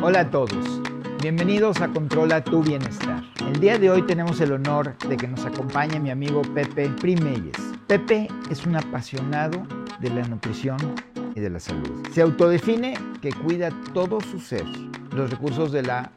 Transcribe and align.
Hola 0.00 0.20
a 0.20 0.30
todos, 0.30 0.80
bienvenidos 1.20 1.80
a 1.80 1.88
Controla 1.88 2.44
tu 2.44 2.62
Bienestar. 2.62 3.24
El 3.44 3.58
día 3.58 3.80
de 3.80 3.90
hoy 3.90 4.02
tenemos 4.02 4.40
el 4.40 4.52
honor 4.52 4.96
de 5.08 5.16
que 5.16 5.26
nos 5.26 5.44
acompañe 5.44 5.98
mi 5.98 6.10
amigo 6.10 6.42
Pepe 6.54 6.88
Primeyes. 7.00 7.56
Pepe 7.88 8.28
es 8.48 8.64
un 8.64 8.76
apasionado 8.76 9.66
de 9.98 10.10
la 10.10 10.22
nutrición 10.22 10.78
y 11.34 11.40
de 11.40 11.50
la 11.50 11.58
salud. 11.58 12.06
Se 12.12 12.22
autodefine 12.22 12.94
que 13.20 13.32
cuida 13.32 13.70
todo 13.92 14.20
su 14.20 14.38
ser, 14.38 14.64
los 15.16 15.30
recursos 15.30 15.72
de 15.72 15.82
la 15.82 16.12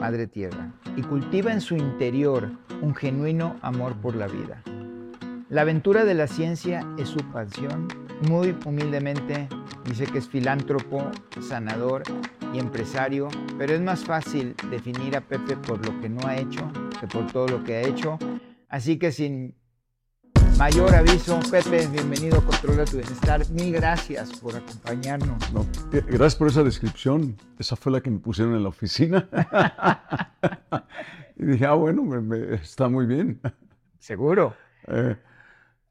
Madre 0.00 0.26
Tierra, 0.26 0.72
y 0.96 1.02
cultiva 1.02 1.52
en 1.52 1.60
su 1.60 1.76
interior 1.76 2.50
un 2.80 2.94
genuino 2.94 3.56
amor 3.60 3.96
por 3.96 4.16
la 4.16 4.28
vida. 4.28 4.62
La 5.50 5.60
aventura 5.60 6.06
de 6.06 6.14
la 6.14 6.26
ciencia 6.26 6.86
es 6.96 7.10
su 7.10 7.18
pasión. 7.32 7.86
Muy 8.22 8.56
humildemente 8.64 9.48
dice 9.84 10.06
que 10.06 10.18
es 10.18 10.28
filántropo, 10.28 11.10
sanador 11.40 12.02
y 12.52 12.58
empresario, 12.58 13.28
pero 13.58 13.74
es 13.74 13.80
más 13.80 14.04
fácil 14.04 14.54
definir 14.70 15.16
a 15.16 15.20
Pepe 15.20 15.56
por 15.56 15.84
lo 15.86 16.00
que 16.00 16.08
no 16.08 16.26
ha 16.26 16.36
hecho 16.36 16.70
que 16.98 17.06
por 17.06 17.26
todo 17.30 17.46
lo 17.46 17.62
que 17.62 17.76
ha 17.76 17.82
hecho. 17.82 18.18
Así 18.68 18.98
que 18.98 19.12
sin 19.12 19.54
mayor 20.58 20.94
aviso, 20.94 21.38
Pepe, 21.50 21.86
bienvenido 21.88 22.38
a 22.38 22.44
Controla 22.44 22.84
tu 22.84 22.96
Bienestar. 22.96 23.48
Mil 23.50 23.72
gracias 23.72 24.32
por 24.40 24.56
acompañarnos. 24.56 25.36
gracias 25.90 26.36
por 26.36 26.48
esa 26.48 26.62
descripción. 26.64 27.36
Esa 27.58 27.76
fue 27.76 27.92
la 27.92 28.00
que 28.00 28.10
me 28.10 28.18
pusieron 28.18 28.54
en 28.54 28.62
la 28.62 28.70
oficina. 28.70 29.28
y 31.36 31.44
dije, 31.44 31.66
ah, 31.66 31.74
bueno, 31.74 32.02
está 32.54 32.88
muy 32.88 33.06
bien. 33.06 33.40
Seguro. 33.98 34.54
Eh, 34.88 35.16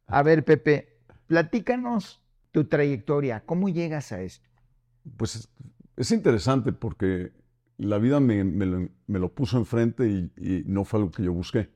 a 0.07 0.23
ver, 0.23 0.43
Pepe, 0.43 0.94
platícanos 1.27 2.21
tu 2.51 2.65
trayectoria. 2.65 3.43
¿Cómo 3.45 3.69
llegas 3.69 4.11
a 4.11 4.21
esto? 4.21 4.47
Pues 5.17 5.49
es 5.97 6.11
interesante 6.11 6.71
porque 6.71 7.31
la 7.77 7.97
vida 7.97 8.19
me, 8.19 8.43
lo, 9.07 9.33
puso 9.33 9.57
enfrente 9.57 10.31
y, 10.37 10.63
no 10.65 10.85
fue 10.85 10.99
algo 10.99 11.11
que 11.11 11.23
yo 11.23 11.33
busqué. 11.33 11.69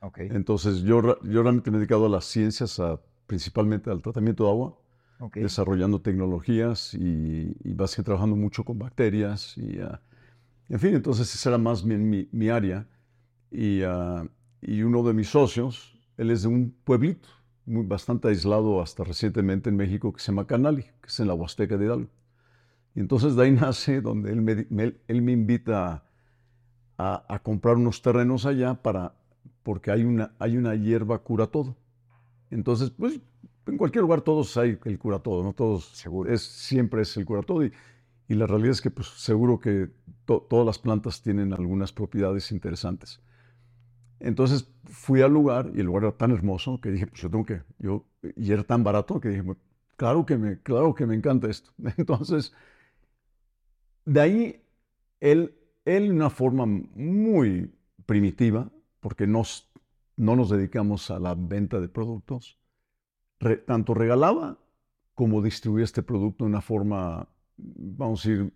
Okay. 0.00 0.28
Entonces 0.32 0.82
yo, 0.82 1.00
yo 1.22 1.42
realmente 1.42 1.70
me 1.70 1.76
he 1.76 1.80
dedicado 1.80 2.06
a 2.06 2.08
las 2.08 2.24
ciencias, 2.24 2.80
principalmente 3.26 3.90
al 3.90 4.02
tratamiento 4.02 4.44
de 4.44 4.50
agua, 4.50 4.78
desarrollando 5.34 6.02
tecnologías 6.02 6.92
y, 6.94 7.56
y 7.64 7.72
básicamente 7.72 8.06
trabajando 8.06 8.36
mucho 8.36 8.64
con 8.64 8.78
bacterias. 8.78 9.56
Y, 9.56 9.80
ah, 9.80 10.00
en 10.68 10.80
fin, 10.80 10.94
entonces 10.94 11.32
esa 11.34 11.50
era 11.50 11.58
más 11.58 11.84
mi, 11.84 12.28
mi 12.30 12.48
área. 12.48 12.86
Y, 13.50 13.82
ah, 13.82 14.26
y 14.60 14.82
uno 14.82 15.02
de 15.02 15.14
mis 15.14 15.28
socios, 15.28 15.96
él 16.16 16.30
es 16.30 16.42
de 16.42 16.48
un 16.48 16.74
pueblito 16.84 17.28
muy, 17.66 17.84
bastante 17.86 18.28
aislado 18.28 18.80
hasta 18.80 19.04
recientemente 19.04 19.70
en 19.70 19.76
México 19.76 20.12
que 20.12 20.20
se 20.20 20.32
llama 20.32 20.46
Canali, 20.46 20.82
que 20.82 21.08
es 21.08 21.20
en 21.20 21.28
la 21.28 21.34
Huasteca 21.34 21.76
de 21.76 21.86
Hidalgo. 21.86 22.10
Y 22.94 23.00
entonces 23.00 23.36
de 23.36 23.44
ahí 23.44 23.52
nace 23.60 24.00
donde 24.00 24.32
él 24.32 24.42
me, 24.42 24.94
él 25.08 25.22
me 25.22 25.32
invita 25.32 26.04
a, 26.96 27.24
a, 27.28 27.38
comprar 27.40 27.76
unos 27.76 28.02
terrenos 28.02 28.46
allá 28.46 28.74
para, 28.74 29.14
porque 29.62 29.90
hay 29.90 30.04
una, 30.04 30.34
hay 30.38 30.56
una 30.56 30.74
hierba 30.74 31.18
cura 31.18 31.46
todo. 31.46 31.76
Entonces, 32.50 32.90
pues 32.90 33.20
en 33.66 33.78
cualquier 33.78 34.02
lugar 34.02 34.20
todos 34.20 34.56
hay 34.56 34.78
el 34.84 34.98
cura 34.98 35.18
todo, 35.18 35.42
¿no? 35.42 35.52
Todos, 35.52 35.86
seguro. 35.96 36.32
Es, 36.32 36.42
siempre 36.42 37.02
es 37.02 37.16
el 37.16 37.24
cura 37.24 37.42
todo. 37.42 37.64
Y, 37.64 37.72
y 38.28 38.34
la 38.34 38.46
realidad 38.46 38.72
es 38.72 38.80
que 38.80 38.90
pues 38.90 39.08
seguro 39.08 39.58
que 39.58 39.90
todas 40.24 40.64
las 40.64 40.78
plantas 40.78 41.22
tienen 41.22 41.52
algunas 41.52 41.92
propiedades 41.92 42.50
interesantes. 42.52 43.20
Entonces 44.20 44.72
fui 44.84 45.22
al 45.22 45.32
lugar 45.32 45.70
y 45.74 45.80
el 45.80 45.86
lugar 45.86 46.04
era 46.04 46.12
tan 46.16 46.30
hermoso 46.30 46.80
que 46.80 46.90
dije, 46.90 47.06
pues 47.06 47.20
yo 47.22 47.30
tengo 47.30 47.44
que, 47.44 47.62
yo, 47.78 48.06
y 48.36 48.52
era 48.52 48.64
tan 48.64 48.84
barato 48.84 49.20
que 49.20 49.28
dije, 49.28 49.44
claro 49.96 50.24
que 50.26 50.36
me, 50.38 50.60
claro 50.62 50.94
que 50.94 51.06
me 51.06 51.14
encanta 51.14 51.48
esto. 51.48 51.72
Entonces, 51.96 52.52
de 54.04 54.20
ahí, 54.20 54.62
él, 55.20 55.54
él 55.84 56.12
una 56.12 56.30
forma 56.30 56.66
muy 56.66 57.72
primitiva, 58.06 58.70
porque 59.00 59.26
nos, 59.26 59.70
no 60.16 60.36
nos 60.36 60.50
dedicamos 60.50 61.10
a 61.10 61.18
la 61.18 61.34
venta 61.34 61.80
de 61.80 61.88
productos, 61.88 62.58
tanto 63.66 63.94
regalaba 63.94 64.58
como 65.14 65.42
distribuía 65.42 65.84
este 65.84 66.02
producto 66.02 66.44
de 66.44 66.50
una 66.50 66.62
forma, 66.62 67.28
vamos 67.56 68.24
a 68.24 68.28
decir, 68.28 68.52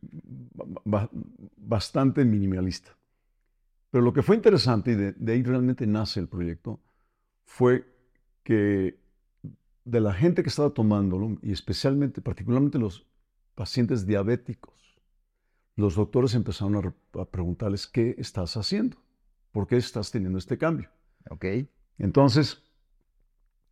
bastante 1.57 2.25
minimalista. 2.25 2.98
Pero 3.91 4.05
lo 4.05 4.13
que 4.13 4.23
fue 4.23 4.37
interesante, 4.37 4.93
y 4.93 4.95
de, 4.95 5.33
ahí 5.33 5.43
realmente 5.43 5.87
nace 5.87 6.21
el 6.21 6.29
proyecto, 6.29 6.81
fue 7.45 7.87
que 8.43 9.01
de 9.85 10.01
la 10.01 10.13
gente 10.13 10.43
que 10.43 10.51
estaba 10.51 10.71
tomándolo, 10.71 11.39
y 11.43 11.53
especialmente, 11.53 12.21
particularmente 12.21 12.79
los 12.79 13.07
pacientes 13.55 14.07
diabéticos, 14.07 14.75
los 15.77 15.95
doctores 15.95 16.35
empezaron 16.35 16.77
a, 16.77 17.25
preguntarles, 17.27 17.87
¿qué 17.87 18.15
estás 18.19 18.57
haciendo? 18.57 18.99
¿Por 19.53 19.67
qué 19.67 19.77
estás 19.77 20.11
teniendo 20.11 20.39
este 20.39 20.59
cambio? 20.59 20.91
Ok. 21.31 21.47
Entonces, 21.99 22.63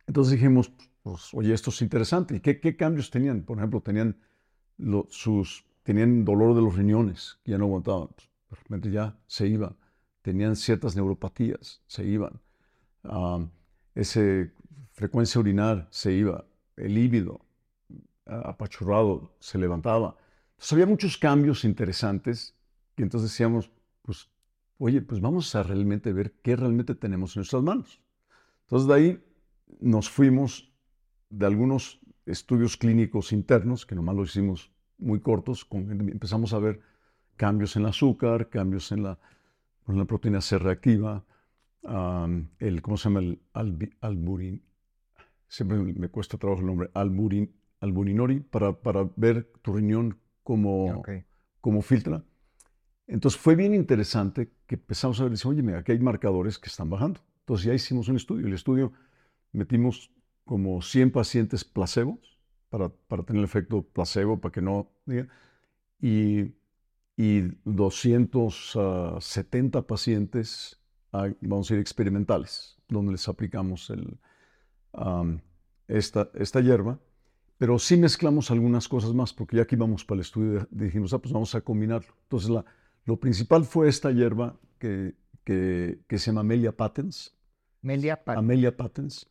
entonces 0.07 0.33
dijimos, 0.33 0.71
pues, 1.03 1.33
oye, 1.33 1.53
esto 1.53 1.69
es 1.69 1.81
interesante. 1.81 2.37
¿Y 2.37 2.39
qué, 2.39 2.75
cambios 2.75 3.11
tenían? 3.11 3.43
Por 3.43 3.57
ejemplo, 3.57 3.81
tenían, 3.81 4.17
sus, 5.09 5.65
tenían 5.83 6.25
dolor 6.25 6.55
de 6.55 6.61
los 6.61 6.75
riñones, 6.75 7.39
que 7.43 7.51
ya 7.51 7.57
no 7.57 7.65
aguantaban. 7.65 8.07
Pues, 8.15 8.29
de 8.49 8.55
repente 8.63 8.91
ya 8.91 9.19
se 9.27 9.47
iba 9.47 9.75
tenían 10.27 10.57
ciertas 10.57 10.93
neuropatías, 10.97 11.81
se 11.87 12.03
iban. 12.03 12.41
esa 13.95 14.21
frecuencia 14.91 15.39
urinar 15.39 15.87
se 15.89 16.11
iba, 16.11 16.43
el 16.75 16.95
líbido 16.95 17.39
apachurrado 18.25 19.37
se 19.39 19.57
levantaba. 19.57 20.17
Entonces 20.49 20.73
había 20.73 20.85
muchos 20.85 21.17
cambios 21.17 21.63
interesantes 21.63 22.57
y 22.97 23.03
entonces 23.03 23.31
decíamos, 23.31 23.71
pues, 24.01 24.29
oye, 24.79 25.01
pues 25.01 25.21
vamos 25.21 25.55
a 25.55 25.63
realmente 25.63 26.11
ver 26.11 26.33
qué 26.43 26.57
realmente 26.57 26.93
tenemos 26.93 27.33
en 27.37 27.39
nuestras 27.39 27.63
manos. 27.63 28.01
Entonces 28.63 28.85
de 28.89 28.93
ahí 28.93 29.23
nos 29.79 30.09
fuimos 30.09 30.73
de 31.29 31.45
algunos 31.45 32.01
estudios 32.25 32.75
clínicos 32.75 33.31
internos, 33.31 33.85
que 33.85 33.95
nomás 33.95 34.17
los 34.17 34.31
hicimos 34.31 34.73
muy 34.97 35.21
cortos, 35.21 35.65
empezamos 35.71 36.51
a 36.51 36.59
ver 36.59 36.81
cambios 37.37 37.77
en 37.77 37.83
el 37.83 37.89
azúcar, 37.89 38.49
cambios 38.49 38.91
en 38.91 39.03
la 39.03 39.17
la 39.95 40.05
proteína 40.05 40.41
C 40.41 40.57
reactiva, 40.57 41.23
el, 42.59 42.81
¿cómo 42.81 42.97
se 42.97 43.09
llama? 43.09 43.19
El 43.19 43.39
alburin, 44.01 44.61
siempre 45.47 45.77
me 45.77 46.09
cuesta 46.09 46.37
trabajo 46.37 46.61
el 46.61 46.67
nombre, 46.67 46.89
alburin, 46.93 47.53
alburinori, 47.79 48.39
para, 48.41 48.73
para 48.73 49.09
ver 49.15 49.51
tu 49.61 49.73
riñón 49.73 50.19
como, 50.43 51.03
como 51.61 51.81
filtra. 51.81 52.23
Entonces 53.07 53.39
fue 53.39 53.55
bien 53.55 53.73
interesante 53.73 54.51
que 54.65 54.75
empezamos 54.75 55.19
a 55.21 55.23
ver, 55.25 55.33
oye, 55.45 55.63
mira, 55.63 55.79
aquí 55.79 55.93
hay 55.93 55.99
marcadores 55.99 56.59
que 56.59 56.67
están 56.67 56.89
bajando. 56.89 57.21
Entonces 57.39 57.65
ya 57.65 57.73
hicimos 57.73 58.09
un 58.09 58.17
estudio. 58.17 58.47
El 58.47 58.53
estudio 58.53 58.91
metimos 59.53 60.11
como 60.43 60.81
100 60.81 61.11
pacientes 61.11 61.63
placebos 61.63 62.37
para, 62.69 62.89
para 62.89 63.23
tener 63.23 63.39
el 63.39 63.45
efecto 63.45 63.81
placebo, 63.81 64.39
para 64.41 64.51
que 64.51 64.61
no 64.61 64.91
Y 66.01 66.53
y 67.17 67.41
270 67.65 69.87
pacientes, 69.87 70.79
vamos 71.11 71.35
a 71.41 71.73
decir, 71.73 71.79
experimentales, 71.79 72.77
donde 72.87 73.13
les 73.13 73.27
aplicamos 73.27 73.89
el, 73.89 74.19
esta, 75.87 76.29
esta 76.35 76.61
hierba. 76.61 76.99
Pero 77.57 77.79
sí 77.79 77.97
mezclamos 77.97 78.51
algunas 78.51 78.87
cosas 78.87 79.15
más, 79.15 79.33
porque 79.33 79.57
ya 79.57 79.65
que 79.65 79.75
íbamos 79.75 80.05
para 80.05 80.17
el 80.17 80.21
estudio 80.21 80.67
dijimos, 80.69 81.11
ah, 81.13 81.17
pues 81.17 81.33
vamos 81.33 81.55
a 81.55 81.61
combinarlo. 81.61 82.13
Entonces, 82.23 82.51
la, 82.51 82.63
lo 83.05 83.19
principal 83.19 83.65
fue 83.65 83.89
esta 83.89 84.11
hierba 84.11 84.59
que, 84.77 85.15
que, 85.43 86.01
que 86.07 86.19
se 86.19 86.27
llama 86.27 86.41
Amelia 86.41 86.77
patens. 86.77 87.35
Amelia 87.81 88.23
patens. 88.23 88.37
Amelia 88.37 88.77
patens, 88.77 89.27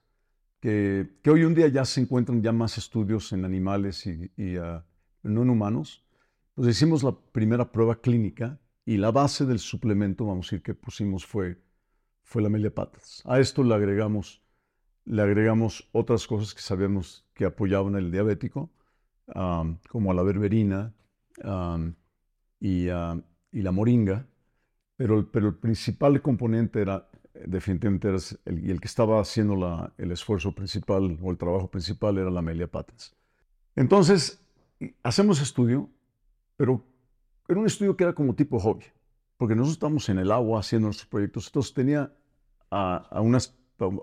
que, 0.59 1.09
que, 1.23 1.31
hoy 1.31 1.45
un 1.45 1.55
día 1.55 1.69
ya 1.69 1.85
se 1.85 2.01
encuentran 2.01 2.43
ya 2.43 2.51
más 2.51 2.79
estudios 2.79 3.33
en 3.33 3.45
animales 3.45 4.05
y, 4.07 4.33
y 4.37 4.57
uh, 4.57 4.83
no 5.23 5.43
en 5.43 5.51
humanos, 5.51 6.06
entonces 6.57 6.77
hicimos 6.79 7.03
la 7.03 7.15
primera 7.33 7.71
prueba 7.71 8.01
clínica 8.01 8.59
y 8.87 8.97
la 8.97 9.11
base 9.11 9.45
del 9.45 9.59
suplemento, 9.59 10.25
vamos 10.25 10.47
a 10.47 10.49
decir, 10.49 10.63
que 10.63 10.73
pusimos 10.75 11.27
fue, 11.27 11.59
fue 12.23 12.41
la 12.41 12.71
patas. 12.71 13.23
A 13.27 13.41
esto 13.41 13.63
le 13.63 13.75
agregamos, 13.75 14.43
le 15.05 15.21
agregamos 15.21 15.87
otras 15.93 16.27
cosas 16.27 16.55
que 16.55 16.63
sabemos 16.63 17.27
que 17.35 17.45
apoyaban 17.45 17.95
el 17.97 18.11
diabético, 18.11 18.71
como 19.91 20.15
la 20.15 20.23
berberina 20.23 20.95
y, 22.59 22.87
la 22.87 23.73
moringa, 23.73 24.27
pero 24.97 25.19
el, 25.19 25.27
pero 25.27 25.49
el 25.49 25.57
principal 25.57 26.23
componente 26.23 26.81
era 26.81 27.11
definitivamente 27.45 28.09
el, 28.47 28.65
y 28.65 28.71
el 28.71 28.81
que 28.81 28.87
estaba 28.87 29.21
haciendo 29.21 29.57
la, 29.57 29.93
el 29.99 30.11
esfuerzo 30.11 30.55
principal 30.55 31.19
o 31.21 31.31
el 31.31 31.37
trabajo 31.37 31.71
principal 31.71 32.17
era 32.17 32.31
la 32.31 32.39
Amelia 32.39 32.67
Patens. 32.67 33.15
Entonces, 33.75 34.43
hacemos 35.03 35.43
estudio 35.43 35.91
pero 36.57 36.85
era 37.49 37.61
un 37.61 37.67
estudio 37.67 37.97
que 37.97 38.05
era 38.05 38.13
como 38.13 38.35
tipo 38.35 38.59
hobby, 38.59 38.85
porque 39.37 39.55
nosotros 39.55 39.75
estamos 39.75 40.09
en 40.09 40.19
el 40.19 40.33
agua 40.33 40.61
haciendo 40.61 40.87
nuestros 40.87 41.09
proyectos. 41.09 41.47
Entonces 41.47 41.75
tenía 41.75 42.13
a, 42.71 43.21
unas 43.21 43.57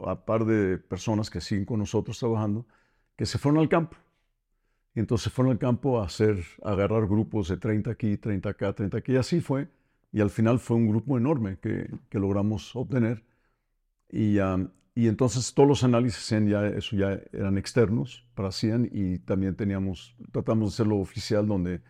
a 0.05 0.25
par 0.25 0.45
de 0.45 0.77
personas 0.77 1.29
que 1.29 1.41
siguen 1.41 1.65
con 1.65 1.79
nosotros 1.79 2.17
trabajando, 2.19 2.65
que 3.15 3.25
se 3.25 3.37
fueron 3.37 3.59
al 3.59 3.69
campo. 3.69 3.97
entonces 4.95 5.31
fueron 5.33 5.53
al 5.53 5.59
campo 5.59 5.99
a 5.99 6.05
hacer, 6.05 6.43
a 6.63 6.71
agarrar 6.71 7.07
grupos 7.07 7.49
de 7.49 7.57
30 7.57 7.91
aquí, 7.91 8.17
30 8.17 8.49
acá, 8.49 8.73
30 8.73 8.97
aquí. 8.97 9.13
Y 9.13 9.17
así 9.17 9.41
fue. 9.41 9.67
Y 10.11 10.21
al 10.21 10.29
final 10.29 10.59
fue 10.59 10.77
un 10.77 10.87
grupo 10.87 11.17
enorme 11.17 11.57
que, 11.59 11.89
que 12.09 12.19
logramos 12.19 12.75
obtener. 12.75 13.23
Y, 14.09 14.37
y, 14.95 15.07
entonces 15.07 15.53
todos 15.55 15.67
los 15.67 15.83
análisis 15.83 16.31
en 16.33 16.47
ya, 16.47 16.67
eso 16.67 16.95
ya 16.95 17.19
eran 17.31 17.57
externos 17.57 18.27
para 18.35 18.51
CIAN 18.51 18.87
y 18.91 19.17
también 19.17 19.55
teníamos, 19.55 20.15
tratamos 20.31 20.69
de 20.69 20.73
hacerlo 20.75 20.97
oficial 20.99 21.47
donde, 21.47 21.81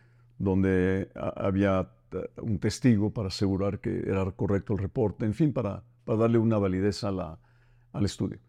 donde 0.44 1.10
había 1.16 1.90
eh, 2.12 2.30
un 2.42 2.60
testigo 2.60 3.12
para 3.12 3.28
asegurar 3.28 3.80
que 3.80 4.00
era 4.00 4.30
correcto 4.32 4.74
el 4.74 4.80
reporte, 4.80 5.26
en 5.26 5.34
fin, 5.34 5.54
para, 5.54 5.84
para 6.06 6.20
darle 6.20 6.38
una 6.38 6.58
validez 6.58 7.04
a 7.04 7.12
la, 7.12 7.40
al 7.92 8.06
estudio. 8.06 8.40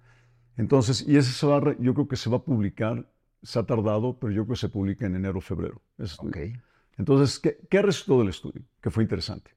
Entonces, 0.56 1.04
y 1.06 1.16
ese 1.16 1.32
se 1.32 1.46
va, 1.46 1.60
yo 1.78 1.94
creo 1.94 2.08
que 2.08 2.16
se 2.16 2.30
va 2.30 2.36
a 2.36 2.42
publicar 2.44 3.06
se 3.44 3.58
ha 3.58 3.62
tardado, 3.64 4.18
pero 4.18 4.32
yo 4.32 4.44
creo 4.44 4.54
que 4.54 4.60
se 4.60 4.68
publica 4.68 5.06
en 5.06 5.16
enero 5.16 5.38
o 5.38 5.40
febrero. 5.40 5.80
Okay. 6.18 6.54
Entonces, 6.96 7.38
¿qué, 7.38 7.58
¿qué 7.68 7.82
resultó 7.82 8.20
del 8.20 8.30
estudio? 8.30 8.62
Que 8.80 8.90
fue 8.90 9.02
interesante. 9.02 9.50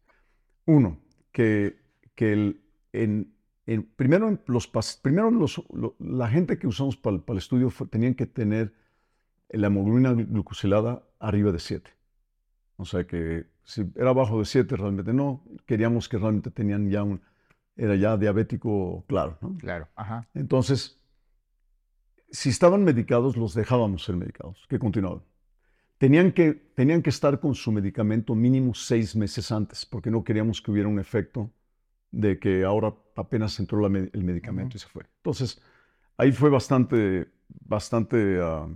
Uno, 0.66 1.00
que, 1.32 1.80
que 2.14 2.34
el, 2.34 2.62
en, 2.92 3.34
en, 3.66 3.84
primero, 3.84 4.38
los, 4.46 4.68
primero 5.02 5.32
los, 5.32 5.64
la 6.00 6.28
gente 6.28 6.60
que 6.60 6.68
usamos 6.68 6.98
para, 6.98 7.18
el 7.26 7.38
estudio 7.38 7.72
tenían 7.90 8.14
que 8.14 8.26
tener 8.26 8.74
la 9.50 9.68
hemoglobina 9.68 10.12
glucosilada 10.12 11.04
arriba 11.20 11.52
de 11.54 11.60
7. 11.60 11.90
O 12.78 12.86
sea 12.86 13.06
que 13.06 13.46
si 13.64 13.86
era 13.96 14.12
abajo 14.12 14.40
de 14.40 14.46
7, 14.46 14.76
realmente 14.76 15.14
no. 15.14 15.44
Queríamos 15.66 16.08
que 16.08 16.18
realmente 16.18 16.52
tenían 16.52 16.90
ya 16.90 17.04
un, 17.04 17.22
era 17.76 17.96
ya 17.96 18.18
diabético 18.18 19.04
claro. 19.08 19.38
¿no? 19.42 19.58
Claro, 19.58 19.88
ajá. 19.96 20.28
Entonces, 20.34 21.00
si 22.30 22.50
estaban 22.50 22.84
medicados, 22.84 23.38
los 23.38 23.54
dejábamos 23.54 24.04
ser 24.04 24.16
medicados, 24.16 24.66
que 24.68 24.80
continuaban. 24.80 25.22
Tenían 25.98 26.32
que, 26.32 26.54
tenían 26.54 27.02
que 27.02 27.10
estar 27.10 27.40
con 27.40 27.56
su 27.56 27.72
medicamento 27.72 28.36
mínimo 28.36 28.74
seis 28.74 29.16
meses 29.16 29.52
antes, 29.52 29.86
porque 29.86 30.12
no 30.12 30.24
queríamos 30.24 30.62
que 30.62 30.72
hubiera 30.72 30.88
un 30.88 31.00
efecto 31.00 31.52
de 32.12 32.40
que 32.40 32.64
ahora 32.64 32.94
apenas 33.16 33.60
entró 33.60 33.86
el 33.86 34.24
medicamento 34.24 34.78
y 34.78 34.80
se 34.80 34.88
fue. 34.88 35.04
Entonces, 35.18 35.62
ahí 36.18 36.32
fue 36.32 36.50
bastante, 36.50 37.28
bastante 37.48 38.40
ah, 38.42 38.68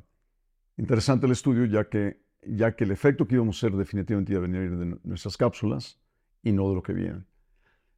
interesante 0.77 1.27
el 1.27 1.31
estudio, 1.31 1.65
ya 1.65 1.87
que, 1.89 2.20
ya 2.43 2.75
que 2.75 2.83
el 2.83 2.91
efecto 2.91 3.27
que 3.27 3.35
íbamos 3.35 3.57
a 3.57 3.67
hacer 3.67 3.77
definitivamente 3.77 4.33
iba 4.33 4.39
a 4.39 4.47
venir 4.47 4.77
de 4.77 4.97
nuestras 5.03 5.37
cápsulas 5.37 5.99
y 6.43 6.51
no 6.51 6.69
de 6.69 6.75
lo 6.75 6.83
que 6.83 6.93
vienen. 6.93 7.25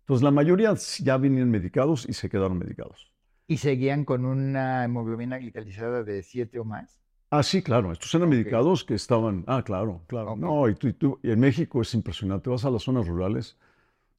Entonces, 0.02 0.24
la 0.24 0.32
mayoría 0.32 0.74
ya 1.00 1.18
venían 1.18 1.50
medicados 1.50 2.06
y 2.08 2.14
se 2.14 2.30
quedaron 2.30 2.58
medicados. 2.58 3.14
¿Y 3.48 3.58
seguían 3.58 4.04
con 4.04 4.26
una 4.26 4.84
hemoglobina 4.84 5.38
glicalizada 5.38 6.04
de 6.04 6.24
7 6.24 6.60
o 6.60 6.66
más? 6.66 7.02
Ah, 7.30 7.42
sí, 7.42 7.64
claro. 7.64 7.92
Estos 7.92 8.14
eran 8.14 8.30
medicados 8.30 8.84
que 8.84 8.94
estaban. 8.94 9.44
Ah, 9.48 9.64
claro, 9.64 10.04
claro. 10.08 10.36
No, 10.36 10.68
y, 10.70 10.76
tú, 10.76 11.20
y, 11.24 11.32
en 11.32 11.40
México 11.40 11.82
es 11.82 11.94
impresionante. 11.94 12.50
Vas 12.50 12.66
a 12.66 12.70
las 12.70 12.84
zonas 12.84 13.08
rurales 13.08 13.58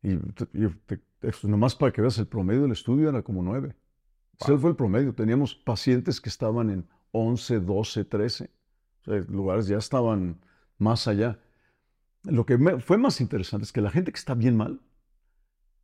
y, 0.03 0.19
nomás 1.43 1.77
para 1.77 1.93
que 1.93 2.01
veas 2.01 2.19
el 2.19 2.27
promedio 2.27 2.63
del 2.63 2.73
estudio 2.73 3.09
era 3.09 3.23
como 3.23 3.43
9. 3.43 3.75
Ese 4.41 4.59
fue 4.59 4.71
el 4.71 4.77
promedio. 4.77 5.15
Teníamos 5.15 5.55
pacientes 5.55 6.21
que 6.21 6.29
estaban 6.29 6.71
en 6.71 6.89
11, 7.13 7.61
12, 7.61 8.05
13. 8.05 8.51
Lugares 9.07 9.67
ya 9.67 9.79
estaban 9.79 10.41
más 10.79 11.07
allá. 11.09 11.39
Lo 12.23 12.47
que 12.47 12.59
fue 12.81 12.97
más 12.97 13.21
interesante 13.21 13.65
es 13.65 13.73
que 13.73 13.81
la 13.81 13.91
gente 13.91 14.13
que 14.13 14.19
está 14.19 14.35
bien 14.35 14.57
mal, 14.57 14.81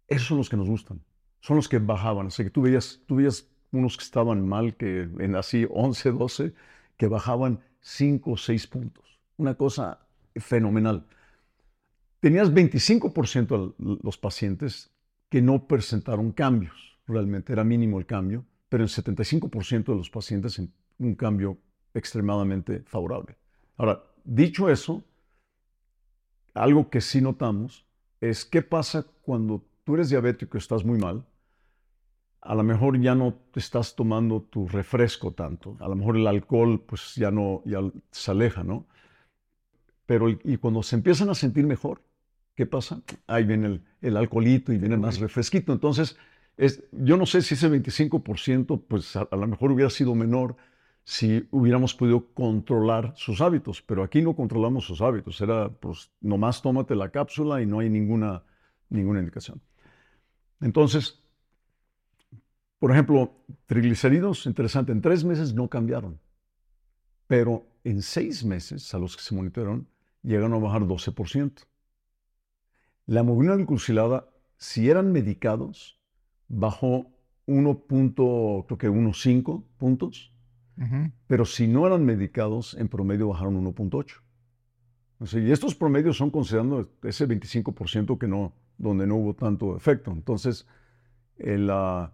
esos 0.08 0.28
son 0.28 0.38
los 0.38 0.48
que 0.48 0.56
nos 0.56 0.68
gustan 0.68 1.02
son 1.40 1.56
los 1.56 1.68
que 1.68 1.78
bajaban. 1.78 2.30
Sea, 2.30 2.44
que 2.44 2.50
tú 2.50 2.62
veías, 2.62 3.00
tú 3.06 3.16
veías 3.16 3.48
unos 3.72 3.96
que 3.96 4.04
estaban 4.04 4.46
mal, 4.46 4.76
que 4.76 5.08
en 5.18 5.36
así 5.36 5.66
11, 5.68 6.12
12, 6.12 6.54
que 6.96 7.06
bajaban 7.06 7.60
5 7.80 8.32
o 8.32 8.36
6 8.36 8.66
puntos. 8.66 9.04
Una 9.36 9.54
cosa 9.54 10.06
fenomenal. 10.36 11.06
Tenías 12.20 12.52
25% 12.52 13.74
de 13.78 13.98
los 14.02 14.18
pacientes 14.18 14.90
que 15.30 15.40
no 15.40 15.66
presentaron 15.66 16.32
cambios. 16.32 16.98
Realmente 17.06 17.52
era 17.52 17.64
mínimo 17.64 17.98
el 17.98 18.06
cambio, 18.06 18.44
pero 18.68 18.84
en 18.84 18.88
75% 18.88 19.84
de 19.84 19.96
los 19.96 20.10
pacientes 20.10 20.60
un 20.98 21.14
cambio 21.14 21.58
extremadamente 21.94 22.82
favorable. 22.86 23.36
Ahora, 23.76 24.02
dicho 24.24 24.68
eso, 24.70 25.02
algo 26.54 26.90
que 26.90 27.00
sí 27.00 27.20
notamos 27.20 27.86
es 28.20 28.44
qué 28.44 28.62
pasa 28.62 29.06
cuando 29.22 29.64
tú 29.84 29.94
eres 29.94 30.10
diabético 30.10 30.56
y 30.56 30.60
estás 30.60 30.84
muy 30.84 30.98
mal 30.98 31.24
a 32.42 32.54
lo 32.54 32.62
mejor 32.62 33.00
ya 33.00 33.14
no 33.14 33.34
te 33.52 33.60
estás 33.60 33.94
tomando 33.94 34.42
tu 34.42 34.66
refresco 34.66 35.32
tanto. 35.32 35.76
A 35.80 35.88
lo 35.88 35.96
mejor 35.96 36.16
el 36.16 36.26
alcohol 36.26 36.82
pues 36.86 37.14
ya 37.14 37.30
no, 37.30 37.62
ya 37.64 37.80
se 38.10 38.30
aleja, 38.30 38.64
¿no? 38.64 38.86
Pero 40.06 40.28
y 40.28 40.56
cuando 40.56 40.82
se 40.82 40.96
empiezan 40.96 41.28
a 41.30 41.34
sentir 41.34 41.66
mejor, 41.66 42.02
¿qué 42.54 42.66
pasa? 42.66 43.02
Ahí 43.26 43.44
viene 43.44 43.66
el, 43.66 43.82
el 44.00 44.16
alcoholito 44.16 44.72
y 44.72 44.78
viene 44.78 44.96
más 44.96 45.18
refresquito. 45.18 45.72
Entonces, 45.72 46.16
es, 46.56 46.82
yo 46.92 47.16
no 47.16 47.26
sé 47.26 47.42
si 47.42 47.54
ese 47.54 47.70
25% 47.70 48.82
pues 48.88 49.14
a, 49.16 49.28
lo 49.30 49.46
mejor 49.46 49.70
hubiera 49.70 49.90
sido 49.90 50.14
menor 50.14 50.56
si 51.10 51.46
hubiéramos 51.50 51.92
podido 51.92 52.32
controlar 52.34 53.12
sus 53.16 53.40
hábitos, 53.40 53.82
pero 53.82 54.04
aquí 54.04 54.22
no 54.22 54.36
controlamos 54.36 54.84
sus 54.84 55.00
hábitos. 55.00 55.40
Era 55.40 55.68
pues 55.68 56.12
nomás 56.20 56.62
tómate 56.62 56.94
la 56.94 57.10
cápsula 57.10 57.60
y 57.60 57.66
no 57.66 57.80
hay 57.80 57.90
ninguna, 57.90 58.44
ninguna 58.90 59.18
indicación. 59.18 59.60
Entonces, 60.60 61.20
por 62.78 62.92
ejemplo, 62.92 63.32
triglicéridos, 63.66 64.46
interesante, 64.46 64.92
en 64.92 65.00
tres 65.00 65.24
meses 65.24 65.52
no 65.52 65.68
cambiaron, 65.68 66.20
pero 67.26 67.66
en 67.82 68.02
seis 68.02 68.44
meses 68.44 68.94
a 68.94 69.00
los 69.00 69.16
que 69.16 69.24
se 69.24 69.34
monitoraron 69.34 69.88
llegaron 70.22 70.54
a 70.54 70.58
bajar 70.58 70.82
12%. 70.82 71.66
La 73.06 73.22
hemoglobina 73.22 73.56
glucosilada, 73.56 74.28
si 74.58 74.88
eran 74.88 75.10
medicados, 75.10 75.98
bajó 76.46 77.10
1.5 77.48 79.64
puntos, 79.76 80.30
pero 81.26 81.44
si 81.44 81.66
no 81.66 81.86
eran 81.86 82.04
medicados, 82.04 82.74
en 82.74 82.88
promedio 82.88 83.28
bajaron 83.28 83.62
1.8. 83.62 85.44
y 85.46 85.50
estos 85.50 85.74
promedios 85.74 86.16
son 86.16 86.30
considerando 86.30 86.90
ese 87.02 87.28
25% 87.28 88.16
que 88.18 88.26
no, 88.26 88.54
donde 88.78 89.06
no 89.06 89.16
hubo 89.16 89.34
tanto 89.34 89.76
efecto. 89.76 90.10
Entonces, 90.10 90.66
el, 91.36 91.68
uh, 91.68 92.08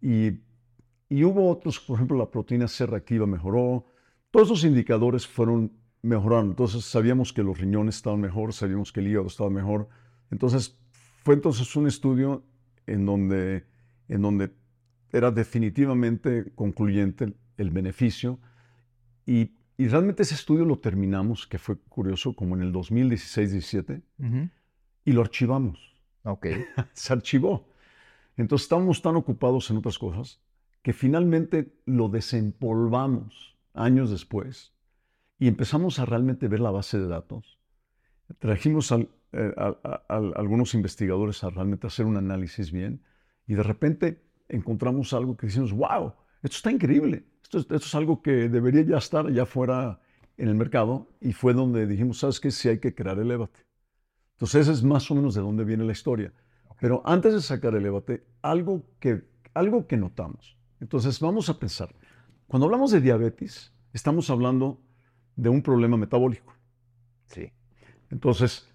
y, 0.00 1.24
hubo 1.24 1.50
otros, 1.50 1.80
por 1.80 1.96
ejemplo, 1.96 2.16
la 2.16 2.30
proteína 2.30 2.68
C 2.68 2.86
reactiva 2.86 3.26
mejoró. 3.26 3.86
Todos 4.30 4.48
esos 4.48 4.64
indicadores 4.64 5.26
fueron 5.26 5.72
mejorando. 6.02 6.52
Entonces 6.52 6.84
sabíamos 6.84 7.32
que 7.32 7.42
los 7.42 7.58
riñones 7.58 7.96
estaban 7.96 8.20
mejor, 8.20 8.52
sabíamos 8.52 8.92
que 8.92 9.00
el 9.00 9.08
hígado 9.08 9.26
estaba 9.26 9.50
mejor. 9.50 9.88
Entonces 10.30 10.78
fue 11.24 11.34
entonces 11.34 11.74
un 11.74 11.88
estudio 11.88 12.44
en 12.86 13.04
donde, 13.04 13.64
en 14.08 14.22
donde 14.22 14.52
era 15.10 15.30
definitivamente 15.30 16.52
concluyente 16.54 17.34
el 17.58 17.70
beneficio. 17.70 18.38
Y, 19.26 19.52
realmente 19.76 20.22
ese 20.22 20.34
estudio 20.34 20.64
lo 20.64 20.78
terminamos, 20.78 21.46
que 21.46 21.58
fue 21.58 21.78
curioso, 21.78 22.34
como 22.34 22.56
en 22.56 22.62
el 22.62 22.72
2016-17, 22.72 24.02
y 25.04 25.12
lo 25.12 25.20
archivamos. 25.20 25.94
Ok. 26.24 26.46
Se 26.92 27.12
archivó. 27.12 27.68
Entonces 28.36 28.64
estábamos 28.64 29.02
tan 29.02 29.16
ocupados 29.16 29.70
en 29.70 29.76
otras 29.76 29.98
cosas 29.98 30.40
que 30.82 30.92
finalmente 30.92 31.74
lo 31.86 32.08
desempolvamos 32.08 33.56
años 33.74 34.10
después 34.10 34.72
y 35.38 35.48
empezamos 35.48 35.98
a 35.98 36.04
realmente 36.04 36.48
ver 36.48 36.60
la 36.60 36.70
base 36.70 36.98
de 36.98 37.08
datos. 37.08 37.58
Trajimos 38.38 38.92
eh, 38.92 39.54
a, 39.56 39.76
algunos 40.08 40.74
investigadores 40.74 41.42
a 41.44 41.50
realmente 41.50 41.86
hacer 41.86 42.06
un 42.06 42.16
análisis 42.16 42.72
bien 42.72 43.02
y 43.46 43.54
de 43.54 43.62
repente 43.62 44.22
encontramos 44.48 45.12
algo 45.12 45.36
que 45.36 45.46
decimos, 45.46 45.72
wow, 45.72 46.14
esto 46.42 46.56
está 46.56 46.70
increíble, 46.70 47.24
esto, 47.42 47.58
esto 47.58 47.76
es 47.76 47.94
algo 47.94 48.22
que 48.22 48.48
debería 48.48 48.82
ya 48.82 48.98
estar 48.98 49.26
allá 49.26 49.42
afuera 49.42 50.00
en 50.36 50.48
el 50.48 50.54
mercado 50.54 51.08
y 51.20 51.32
fue 51.32 51.52
donde 51.52 51.86
dijimos, 51.86 52.18
¿sabes 52.18 52.40
qué? 52.40 52.50
Sí 52.50 52.68
hay 52.68 52.78
que 52.78 52.94
crear 52.94 53.18
el 53.18 53.28
debate. 53.28 53.60
Entonces 54.36 54.62
ese 54.62 54.72
es 54.72 54.82
más 54.84 55.10
o 55.10 55.16
menos 55.16 55.34
de 55.34 55.40
dónde 55.40 55.64
viene 55.64 55.84
la 55.84 55.92
historia. 55.92 56.32
Pero 56.80 57.02
antes 57.04 57.34
de 57.34 57.42
sacar 57.42 57.74
el 57.74 57.82
debate, 57.82 58.24
algo 58.40 58.84
que, 59.00 59.24
algo 59.52 59.88
que 59.88 59.96
notamos. 59.96 60.56
Entonces 60.80 61.18
vamos 61.18 61.48
a 61.48 61.58
pensar, 61.58 61.92
cuando 62.46 62.66
hablamos 62.66 62.92
de 62.92 63.00
diabetes, 63.00 63.72
estamos 63.92 64.30
hablando 64.30 64.80
de 65.34 65.48
un 65.48 65.60
problema 65.60 65.96
metabólico. 65.96 66.54
Sí. 67.26 67.52
Entonces, 68.10 68.68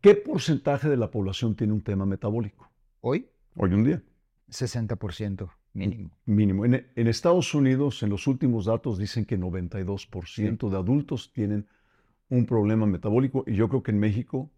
¿qué 0.00 0.14
porcentaje 0.14 0.88
de 0.88 0.96
la 0.96 1.10
población 1.10 1.54
tiene 1.54 1.74
un 1.74 1.82
tema 1.82 2.06
metabólico? 2.06 2.70
Hoy. 3.02 3.28
Hoy 3.56 3.74
un 3.74 3.84
día. 3.84 4.02
60% 4.48 5.50
mínimo. 5.76 6.10
Mínimo. 6.24 6.64
En, 6.64 6.86
en, 6.94 7.06
Estados 7.06 7.54
Unidos, 7.54 8.02
en 8.02 8.10
los 8.10 8.26
últimos 8.26 8.64
datos, 8.64 8.98
dicen 8.98 9.24
que 9.24 9.38
92% 9.38 10.70
de 10.70 10.76
adultos 10.76 11.32
tienen 11.32 11.66
un 12.28 12.46
problema 12.46 12.86
metabólico 12.86 13.44
y 13.46 13.54
yo 13.54 13.68
creo 13.68 13.82
que 13.82 13.92
en 13.92 14.00
México 14.00 14.50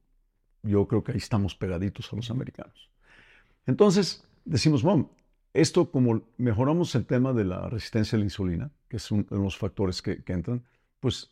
yo 0.62 0.86
creo 0.86 1.02
que 1.04 1.12
ahí 1.12 1.18
estamos 1.18 1.54
pegaditos 1.54 2.12
a 2.12 2.16
los 2.16 2.30
americanos. 2.30 2.90
Entonces, 3.66 4.24
decimos, 4.44 4.82
bueno, 4.82 5.10
esto 5.52 5.90
como 5.90 6.22
mejoramos 6.36 6.94
el 6.94 7.06
tema 7.06 7.32
de 7.32 7.44
la 7.44 7.68
resistencia 7.68 8.16
a 8.16 8.18
la 8.18 8.24
insulina, 8.24 8.70
que 8.88 8.96
es 8.96 9.10
uno 9.10 9.24
de 9.28 9.38
los 9.38 9.56
factores 9.56 10.02
que, 10.02 10.22
entran, 10.26 10.64
pues, 11.00 11.30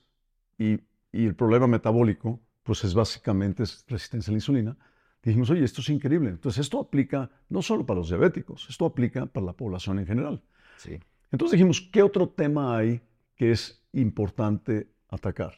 y, 0.59 0.81
y, 1.12 1.26
el 1.26 1.35
problema 1.35 1.66
metabólico, 1.66 2.40
pues 2.62 2.85
es 2.85 2.95
básicamente 2.95 3.62
es 3.62 3.85
resistencia 3.88 4.31
a 4.31 4.33
la 4.33 4.38
insulina, 4.38 4.76
dijimos, 5.23 5.50
oye, 5.50 5.64
esto 5.64 5.80
es 5.80 5.88
increíble. 5.88 6.30
Entonces, 6.30 6.61
esto 6.61 6.80
aplica 6.80 7.30
no 7.49 7.62
solo 7.62 7.85
para 7.85 7.99
los 7.99 8.08
diabéticos, 8.08 8.66
esto 8.68 8.87
aplica 8.87 9.26
para 9.26 9.46
la 9.46 9.52
población 9.52 9.99
en 9.99 10.06
general. 10.06 10.42
Sí. 10.76 10.99
Entonces 11.32 11.52
dijimos, 11.52 11.80
¿qué 11.92 12.02
otro 12.02 12.28
tema 12.28 12.76
hay 12.76 13.00
que 13.35 13.50
es 13.50 13.85
importante 13.92 14.88
atacar? 15.08 15.54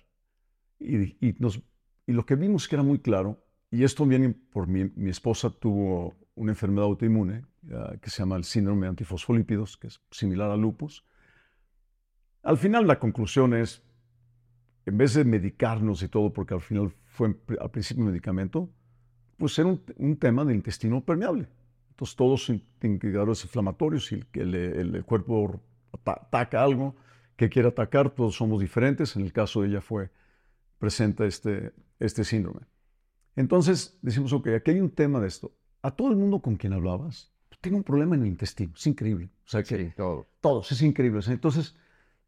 Y, 0.78 1.26
y, 1.26 1.36
nos, 1.38 1.60
y 2.06 2.12
lo 2.12 2.24
que 2.24 2.36
vimos 2.36 2.68
que 2.68 2.76
era 2.76 2.82
muy 2.82 3.00
claro, 3.00 3.44
y 3.70 3.84
esto 3.84 4.06
viene 4.06 4.30
por 4.30 4.66
mi, 4.66 4.84
mi 4.96 5.10
esposa 5.10 5.50
tuvo 5.50 6.14
una 6.34 6.52
enfermedad 6.52 6.84
autoinmune 6.84 7.44
que 8.00 8.10
se 8.10 8.22
llama 8.22 8.36
el 8.36 8.44
síndrome 8.44 8.82
de 8.82 8.90
antifosfolípidos, 8.90 9.76
que 9.76 9.88
es 9.88 10.00
similar 10.10 10.50
al 10.50 10.60
lupus. 10.60 11.04
Al 12.42 12.56
final 12.56 12.86
la 12.86 12.98
conclusión 12.98 13.52
es, 13.52 13.82
en 14.86 14.96
vez 14.96 15.14
de 15.14 15.24
medicarnos 15.24 16.02
y 16.02 16.08
todo, 16.08 16.32
porque 16.32 16.54
al 16.54 16.62
final 16.62 16.90
fue 17.04 17.36
al 17.60 17.70
principio 17.70 18.04
un 18.04 18.10
medicamento, 18.10 18.70
pues 19.38 19.58
era 19.58 19.68
un, 19.68 20.16
tema 20.16 20.44
del 20.44 20.56
intestino 20.56 21.00
permeable. 21.00 21.48
Entonces 21.90 22.16
todos 22.16 22.50
indicadores 22.82 23.42
inflamatorios 23.44 24.12
y 24.12 24.22
el, 24.34 24.54
el, 24.54 24.94
el 24.94 25.04
cuerpo 25.04 25.60
ataca 26.04 26.62
algo 26.62 26.94
que 27.36 27.48
quiere 27.48 27.68
atacar, 27.68 28.10
todos 28.10 28.34
somos 28.34 28.60
diferentes. 28.60 29.16
En 29.16 29.22
el 29.22 29.32
caso 29.32 29.62
de 29.62 29.68
ella 29.68 29.80
fue 29.80 30.10
presenta 30.78 31.24
este, 31.24 31.72
este 31.98 32.24
síndrome. 32.24 32.60
Entonces 33.36 33.98
decimos, 34.02 34.32
ok, 34.32 34.48
aquí 34.48 34.72
hay 34.72 34.80
un 34.80 34.90
tema 34.90 35.20
de 35.20 35.28
esto. 35.28 35.52
A 35.82 35.90
todo 35.90 36.10
el 36.10 36.16
mundo 36.16 36.40
con 36.40 36.56
quien 36.56 36.72
hablabas, 36.72 37.32
tiene 37.60 37.78
un 37.78 37.84
problema 37.84 38.14
en 38.14 38.22
el 38.22 38.28
intestino. 38.28 38.72
Es 38.76 38.86
increíble. 38.86 39.30
O 39.44 39.48
sea 39.48 39.62
que 39.62 39.76
sí, 39.76 39.92
todo. 39.96 40.28
todos, 40.40 40.70
es 40.72 40.82
increíble. 40.82 41.20
Entonces, 41.28 41.74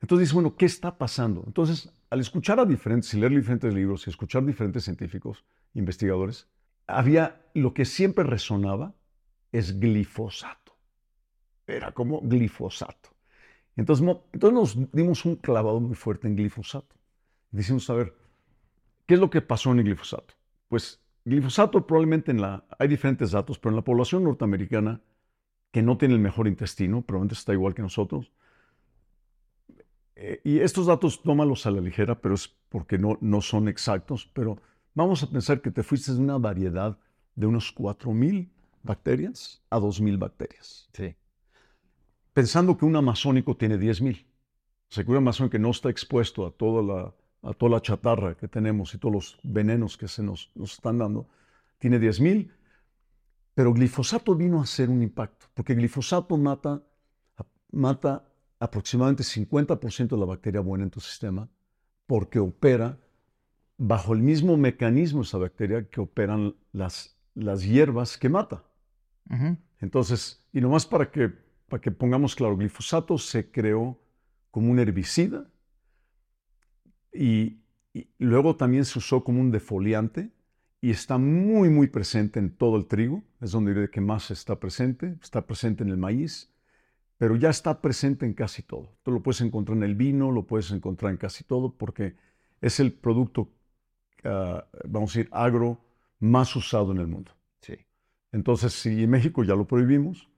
entonces 0.00 0.20
dices, 0.20 0.34
bueno, 0.34 0.56
¿qué 0.56 0.66
está 0.66 0.96
pasando? 0.98 1.44
Entonces, 1.46 1.92
al 2.10 2.20
escuchar 2.20 2.58
a 2.58 2.64
diferentes, 2.64 3.12
y 3.14 3.18
leer 3.18 3.34
diferentes 3.34 3.72
libros 3.72 4.06
y 4.06 4.10
escuchar 4.10 4.44
diferentes 4.44 4.84
científicos, 4.84 5.44
investigadores, 5.74 6.48
había 6.96 7.42
lo 7.54 7.74
que 7.74 7.84
siempre 7.84 8.24
resonaba 8.24 8.94
es 9.52 9.78
glifosato. 9.78 10.76
Era 11.66 11.92
como 11.92 12.20
glifosato. 12.20 13.10
Entonces, 13.76 14.06
entonces 14.32 14.76
nos 14.76 14.92
dimos 14.92 15.24
un 15.24 15.36
clavado 15.36 15.80
muy 15.80 15.94
fuerte 15.94 16.28
en 16.28 16.36
glifosato. 16.36 16.96
Decimos, 17.50 17.88
a 17.90 17.94
ver, 17.94 18.14
¿qué 19.06 19.14
es 19.14 19.20
lo 19.20 19.30
que 19.30 19.40
pasó 19.40 19.72
en 19.72 19.78
el 19.78 19.84
glifosato? 19.84 20.34
Pues 20.68 21.02
glifosato 21.24 21.86
probablemente 21.86 22.30
en 22.30 22.40
la, 22.40 22.64
hay 22.78 22.88
diferentes 22.88 23.30
datos, 23.30 23.58
pero 23.58 23.70
en 23.70 23.76
la 23.76 23.84
población 23.84 24.24
norteamericana 24.24 25.00
que 25.70 25.82
no 25.82 25.96
tiene 25.96 26.14
el 26.14 26.20
mejor 26.20 26.48
intestino, 26.48 27.02
probablemente 27.02 27.34
está 27.34 27.52
igual 27.52 27.74
que 27.74 27.82
nosotros. 27.82 28.32
Eh, 30.16 30.40
y 30.44 30.58
estos 30.58 30.86
datos 30.86 31.22
tómalos 31.22 31.64
a 31.66 31.70
la 31.70 31.80
ligera, 31.80 32.20
pero 32.20 32.34
es 32.34 32.48
porque 32.68 32.98
no, 32.98 33.18
no 33.20 33.40
son 33.40 33.68
exactos, 33.68 34.28
pero 34.32 34.60
vamos 34.94 35.22
a 35.22 35.30
pensar 35.30 35.60
que 35.60 35.70
te 35.70 35.82
fuiste 35.82 36.12
de 36.12 36.18
una 36.18 36.38
variedad 36.38 36.98
de 37.34 37.46
unos 37.46 37.74
4.000 37.74 38.50
bacterias 38.82 39.62
a 39.70 39.78
2.000 39.78 40.18
bacterias. 40.18 40.88
Sí. 40.92 41.14
Pensando 42.32 42.76
que 42.76 42.84
un 42.84 42.96
amazónico 42.96 43.56
tiene 43.56 43.78
10.000. 43.78 44.24
O 44.24 44.92
sea, 44.92 45.04
que 45.04 45.10
un 45.10 45.18
amazónico 45.18 45.52
que 45.52 45.58
no 45.58 45.70
está 45.70 45.90
expuesto 45.90 46.46
a 46.46 46.50
toda 46.50 46.82
la, 46.82 47.14
a 47.48 47.54
toda 47.54 47.72
la 47.72 47.82
chatarra 47.82 48.36
que 48.36 48.48
tenemos 48.48 48.94
y 48.94 48.98
todos 48.98 49.14
los 49.14 49.38
venenos 49.42 49.96
que 49.96 50.08
se 50.08 50.22
nos, 50.22 50.50
nos 50.54 50.72
están 50.72 50.98
dando, 50.98 51.28
tiene 51.78 51.98
10.000 51.98 52.50
pero 53.60 53.74
glifosato 53.74 54.34
vino 54.34 54.58
a 54.60 54.62
hacer 54.62 54.88
un 54.88 55.02
impacto, 55.02 55.44
porque 55.52 55.74
glifosato 55.74 56.38
mata, 56.38 56.82
mata 57.72 58.24
aproximadamente 58.58 59.22
50% 59.22 60.08
de 60.08 60.16
la 60.16 60.24
bacteria 60.24 60.62
buena 60.62 60.84
en 60.84 60.90
tu 60.90 61.00
sistema, 61.00 61.46
porque 62.06 62.38
opera 62.38 62.98
bajo 63.82 64.12
el 64.12 64.20
mismo 64.20 64.58
mecanismo 64.58 65.22
esa 65.22 65.38
bacteria 65.38 65.88
que 65.88 66.02
operan 66.02 66.54
las, 66.70 67.16
las 67.34 67.64
hierbas 67.64 68.18
que 68.18 68.28
mata. 68.28 68.62
Entonces, 69.80 70.44
y 70.52 70.60
nomás 70.60 70.84
para 70.84 71.10
que, 71.10 71.32
para 71.66 71.80
que 71.80 71.90
pongamos 71.90 72.36
claro, 72.36 72.58
glifosato 72.58 73.16
se 73.16 73.50
creó 73.50 73.98
como 74.50 74.70
un 74.70 74.80
herbicida 74.80 75.48
y, 77.10 77.62
y 77.94 78.06
luego 78.18 78.54
también 78.54 78.84
se 78.84 78.98
usó 78.98 79.24
como 79.24 79.40
un 79.40 79.50
defoliante 79.50 80.30
y 80.82 80.90
está 80.90 81.16
muy, 81.16 81.70
muy 81.70 81.86
presente 81.86 82.38
en 82.38 82.50
todo 82.50 82.76
el 82.76 82.84
trigo, 82.84 83.22
es 83.40 83.52
donde 83.52 83.72
diré 83.72 83.88
que 83.88 84.02
más 84.02 84.30
está 84.30 84.60
presente, 84.60 85.16
está 85.22 85.46
presente 85.46 85.84
en 85.84 85.88
el 85.88 85.96
maíz, 85.96 86.52
pero 87.16 87.34
ya 87.34 87.48
está 87.48 87.80
presente 87.80 88.26
en 88.26 88.34
casi 88.34 88.62
todo. 88.62 88.92
Tú 89.02 89.10
lo 89.10 89.22
puedes 89.22 89.40
encontrar 89.40 89.78
en 89.78 89.84
el 89.84 89.94
vino, 89.94 90.30
lo 90.32 90.46
puedes 90.46 90.70
encontrar 90.70 91.12
en 91.12 91.16
casi 91.16 91.44
todo, 91.44 91.74
porque 91.78 92.14
es 92.60 92.78
el 92.78 92.92
producto, 92.92 93.48
ah, 94.24 94.66
vamos 94.84 95.14
a 95.14 95.18
decir, 95.18 95.30
agro 95.32 95.80
más 96.18 96.54
usado 96.56 96.92
en 96.92 96.98
el 96.98 97.06
mundo. 97.06 97.32
Sí. 97.60 97.74
Entonces, 98.32 98.72
sí, 98.72 99.04
en 99.04 99.10
México 99.10 99.44
ya 99.44 99.54
lo 99.54 99.66
prohibimos, 99.66 100.28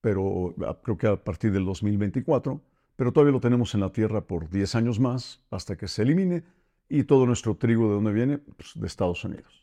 pero 0.00 0.54
ah, 0.66 0.78
creo 0.82 0.96
que 0.96 1.06
a 1.06 1.22
partir 1.22 1.52
del 1.52 1.64
2024, 1.64 2.60
pero 2.96 3.12
todavía 3.12 3.32
lo 3.32 3.40
tenemos 3.40 3.74
en 3.74 3.80
la 3.80 3.90
tierra 3.90 4.26
por 4.26 4.50
10 4.50 4.74
años 4.74 5.00
más 5.00 5.44
hasta 5.50 5.76
que 5.76 5.88
se 5.88 6.02
elimine 6.02 6.44
y 6.88 7.04
todo 7.04 7.26
nuestro 7.26 7.56
trigo 7.56 7.88
de 7.88 7.94
dónde 7.94 8.12
viene, 8.12 8.38
pues, 8.38 8.72
de 8.74 8.86
Estados 8.86 9.24
Unidos 9.24 9.62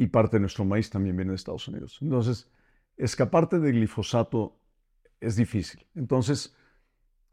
y 0.00 0.06
parte 0.06 0.36
de 0.36 0.40
nuestro 0.40 0.64
maíz 0.64 0.88
también 0.88 1.14
viene 1.14 1.32
de 1.32 1.36
Estados 1.36 1.68
Unidos. 1.68 1.98
Entonces, 2.00 2.48
escaparte 2.96 3.58
de 3.58 3.70
glifosato 3.72 4.58
es 5.20 5.36
difícil. 5.36 5.86
Entonces, 5.94 6.56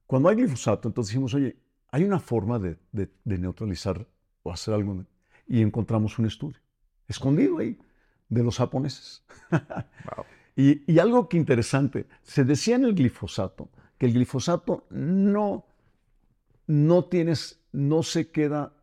cuando 0.05 0.27
hay 0.27 0.35
glifosato, 0.35 0.89
entonces 0.89 1.11
dijimos, 1.11 1.33
oye, 1.33 1.57
hay 1.89 2.03
una 2.03 2.19
forma 2.19 2.59
de, 2.59 2.77
neutralizar 3.23 4.05
o 4.43 4.51
hacer 4.51 4.73
algo. 4.73 5.05
Y 5.47 5.61
encontramos 5.61 6.19
un 6.19 6.25
estudio, 6.25 6.59
escondido 7.07 7.59
ahí, 7.59 7.77
de 8.29 8.43
los 8.43 8.57
japoneses. 8.57 9.23
y, 10.55 10.91
y, 10.91 10.99
algo 10.99 11.29
que 11.29 11.37
interesante, 11.37 12.07
se 12.23 12.43
decía 12.43 12.75
en 12.75 12.85
el 12.85 12.93
glifosato 12.93 13.69
que 13.97 14.05
el 14.05 14.13
glifosato 14.13 14.85
no, 14.89 15.65
no 16.67 17.05
tienes, 17.05 17.61
no 17.71 18.03
se 18.03 18.29
queda, 18.31 18.73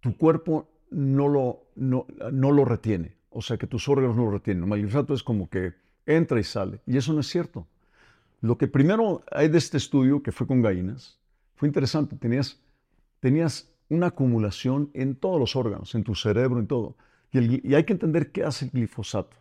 tu 0.00 0.16
cuerpo 0.16 0.68
no 0.90 1.28
lo, 1.28 1.66
no, 1.74 2.06
lo 2.30 2.64
retiene. 2.64 3.16
O 3.30 3.40
sea, 3.40 3.56
que 3.56 3.66
tus 3.66 3.88
órganos 3.88 4.16
no 4.16 4.26
lo 4.26 4.32
retienen. 4.32 4.70
El 4.72 4.82
glifosato 4.82 5.14
es 5.14 5.22
como 5.22 5.48
que 5.48 5.74
entra 6.06 6.38
y 6.38 6.44
sale. 6.44 6.80
Y 6.86 6.96
eso 6.96 7.12
no 7.12 7.20
es 7.20 7.28
cierto. 7.28 7.66
Lo 8.40 8.58
que 8.58 8.68
primero 8.68 9.22
hay 9.30 9.48
de 9.48 9.58
este 9.58 9.76
estudio, 9.76 10.22
que 10.22 10.32
fue 10.32 10.46
con 10.46 10.62
gallinas, 10.62 11.18
fue 11.54 11.68
interesante. 11.68 12.16
Tenías, 12.16 12.60
tenías 13.20 13.71
una 13.92 14.08
acumulación 14.08 14.90
en 14.94 15.14
todos 15.14 15.38
los 15.38 15.54
órganos, 15.54 15.94
en 15.94 16.02
tu 16.02 16.14
cerebro, 16.14 16.58
en 16.58 16.66
todo. 16.66 16.96
Y, 17.30 17.74
hay 17.74 17.84
que 17.84 17.92
entender 17.92 18.32
qué 18.32 18.42
hace 18.44 18.64
el 18.64 18.70
glifosato. 18.70 19.36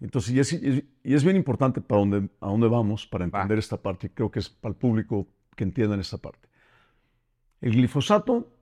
Entonces, 0.00 0.32
y 0.34 0.40
es, 0.40 0.52
y 0.52 1.14
es 1.14 1.24
bien 1.24 1.36
importante 1.36 1.80
para 1.80 2.00
dónde, 2.00 2.28
a 2.40 2.46
dónde 2.48 2.68
vamos 2.68 3.06
para 3.06 3.24
entender 3.24 3.58
esta 3.58 3.76
parte. 3.76 4.10
Creo 4.10 4.30
que 4.30 4.38
es 4.38 4.48
para 4.48 4.72
el 4.72 4.78
público 4.78 5.26
que 5.56 5.64
entiendan 5.64 6.00
esta 6.00 6.18
parte. 6.18 6.48
El 7.60 7.72
glifosato, 7.72 8.52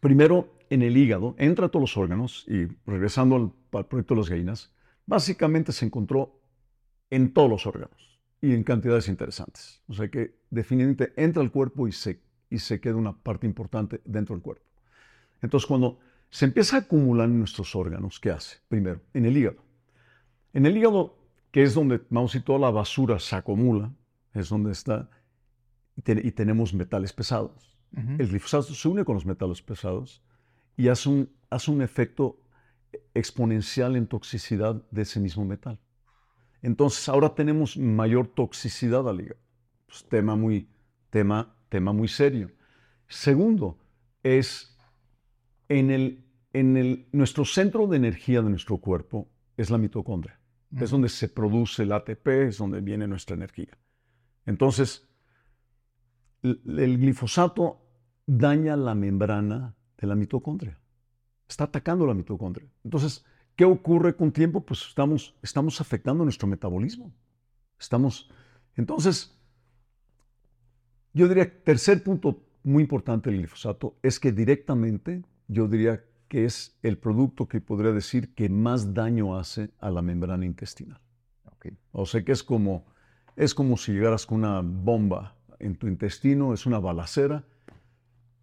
primero, 0.00 0.54
en 0.70 0.82
el 0.82 0.96
hígado, 0.96 1.34
entra 1.38 1.66
a 1.66 1.68
todos 1.68 1.82
los 1.82 1.96
órganos 1.96 2.44
y 2.48 2.66
regresando 2.86 3.54
al, 3.70 3.86
proyecto 3.86 4.14
de 4.14 4.20
las 4.20 4.30
gallinas, 4.30 4.72
básicamente 5.06 5.72
se 5.72 5.84
encontró 5.84 6.40
en 7.10 7.32
todos 7.32 7.50
los 7.50 7.66
órganos 7.66 8.20
y 8.40 8.54
en 8.54 8.62
cantidades 8.62 9.08
interesantes. 9.08 9.82
O 9.88 9.94
sea 9.94 10.08
que 10.08 10.36
definitivamente 10.50 11.12
entra 11.16 11.42
al 11.42 11.50
cuerpo 11.50 11.88
y 11.88 11.92
se, 11.92 12.20
y 12.50 12.58
se 12.58 12.80
queda 12.80 12.96
una 12.96 13.16
parte 13.16 13.46
importante 13.46 14.00
dentro 14.04 14.34
del 14.34 14.42
cuerpo. 14.42 14.64
Entonces 15.42 15.66
cuando 15.66 15.98
se 16.30 16.44
empieza 16.44 16.76
a 16.76 16.80
acumular 16.80 17.28
en 17.28 17.38
nuestros 17.38 17.74
órganos, 17.74 18.20
¿qué 18.20 18.30
hace? 18.30 18.58
Primero, 18.68 19.00
en 19.14 19.24
el 19.24 19.36
hígado. 19.36 19.62
En 20.52 20.66
el 20.66 20.76
hígado, 20.76 21.16
que 21.50 21.62
es 21.62 21.74
donde, 21.74 22.00
vamos 22.10 22.34
a 22.34 22.42
toda 22.42 22.58
la 22.58 22.70
basura 22.70 23.18
se 23.18 23.36
acumula, 23.36 23.92
es 24.34 24.48
donde 24.48 24.72
está, 24.72 25.08
y, 25.96 26.30
tenemos 26.32 26.74
metales 26.74 27.12
pesados. 27.12 27.76
El 28.18 28.28
glifosato 28.28 28.74
se 28.74 28.86
une 28.86 29.04
con 29.04 29.14
los 29.14 29.24
metales 29.24 29.62
pesados 29.62 30.22
y 30.76 30.88
hace 30.88 31.08
un, 31.08 31.30
hace 31.48 31.70
un 31.70 31.80
efecto 31.80 32.38
exponencial 33.14 33.96
en 33.96 34.06
toxicidad 34.06 34.82
de 34.90 35.02
ese 35.02 35.20
mismo 35.20 35.44
metal. 35.44 35.78
Entonces 36.60 37.08
ahora 37.08 37.34
tenemos 37.34 37.76
mayor 37.78 38.26
toxicidad 38.28 39.08
al 39.08 39.20
hígado. 39.20 39.40
Pues, 39.86 40.04
tema, 40.04 40.36
muy, 40.36 40.68
tema, 41.10 41.54
tema 41.68 41.92
muy 41.92 42.08
serio. 42.08 42.50
Segundo, 43.08 43.78
es 44.22 44.76
en, 45.68 45.90
el, 45.90 46.24
en 46.52 46.76
el, 46.76 47.08
nuestro 47.12 47.44
centro 47.44 47.86
de 47.86 47.96
energía 47.96 48.42
de 48.42 48.50
nuestro 48.50 48.78
cuerpo 48.78 49.28
es 49.56 49.70
la 49.70 49.78
mitocondria. 49.78 50.38
Es 50.76 50.90
donde 50.90 51.08
se 51.08 51.28
produce 51.28 51.84
el 51.84 51.92
ATP, 51.92 52.26
es 52.48 52.58
donde 52.58 52.82
viene 52.82 53.06
nuestra 53.06 53.34
energía. 53.34 53.78
Entonces, 54.44 55.08
el 56.42 56.98
glifosato 56.98 57.80
daña 58.26 58.76
la 58.76 58.94
membrana 58.94 59.74
de 59.96 60.06
la 60.06 60.14
mitocondria. 60.14 60.78
Está 61.48 61.64
atacando 61.64 62.06
la 62.06 62.12
mitocondria. 62.12 62.68
Entonces, 62.84 63.24
¿qué 63.56 63.64
ocurre 63.64 64.14
con 64.14 64.30
tiempo? 64.30 64.64
Pues 64.64 64.82
estamos, 64.86 65.34
estamos 65.42 65.80
afectando 65.80 66.22
nuestro 66.24 66.46
metabolismo. 66.46 67.12
Estamos, 67.80 68.30
entonces, 68.76 69.37
yo 71.12 71.28
diría, 71.28 71.62
tercer 71.62 72.02
punto 72.02 72.42
muy 72.62 72.82
importante 72.82 73.30
del 73.30 73.40
glifosato 73.40 73.96
es 74.02 74.20
que 74.20 74.32
directamente 74.32 75.24
yo 75.48 75.68
diría 75.68 76.04
que 76.28 76.44
es 76.44 76.78
el 76.82 76.98
producto 76.98 77.48
que 77.48 77.60
podría 77.60 77.92
decir 77.92 78.34
que 78.34 78.48
más 78.48 78.92
daño 78.92 79.36
hace 79.38 79.70
a 79.80 79.90
la 79.90 80.02
membrana 80.02 80.44
intestinal. 80.44 81.00
O 81.92 82.06
sea 82.06 82.22
que 82.22 82.32
es 82.32 82.42
como, 82.42 82.86
es 83.34 83.54
como 83.54 83.76
si 83.76 83.92
llegaras 83.92 84.24
con 84.24 84.38
una 84.38 84.60
bomba 84.62 85.36
en 85.58 85.74
tu 85.76 85.86
intestino, 85.88 86.54
es 86.54 86.66
una 86.66 86.78
balacera 86.78 87.44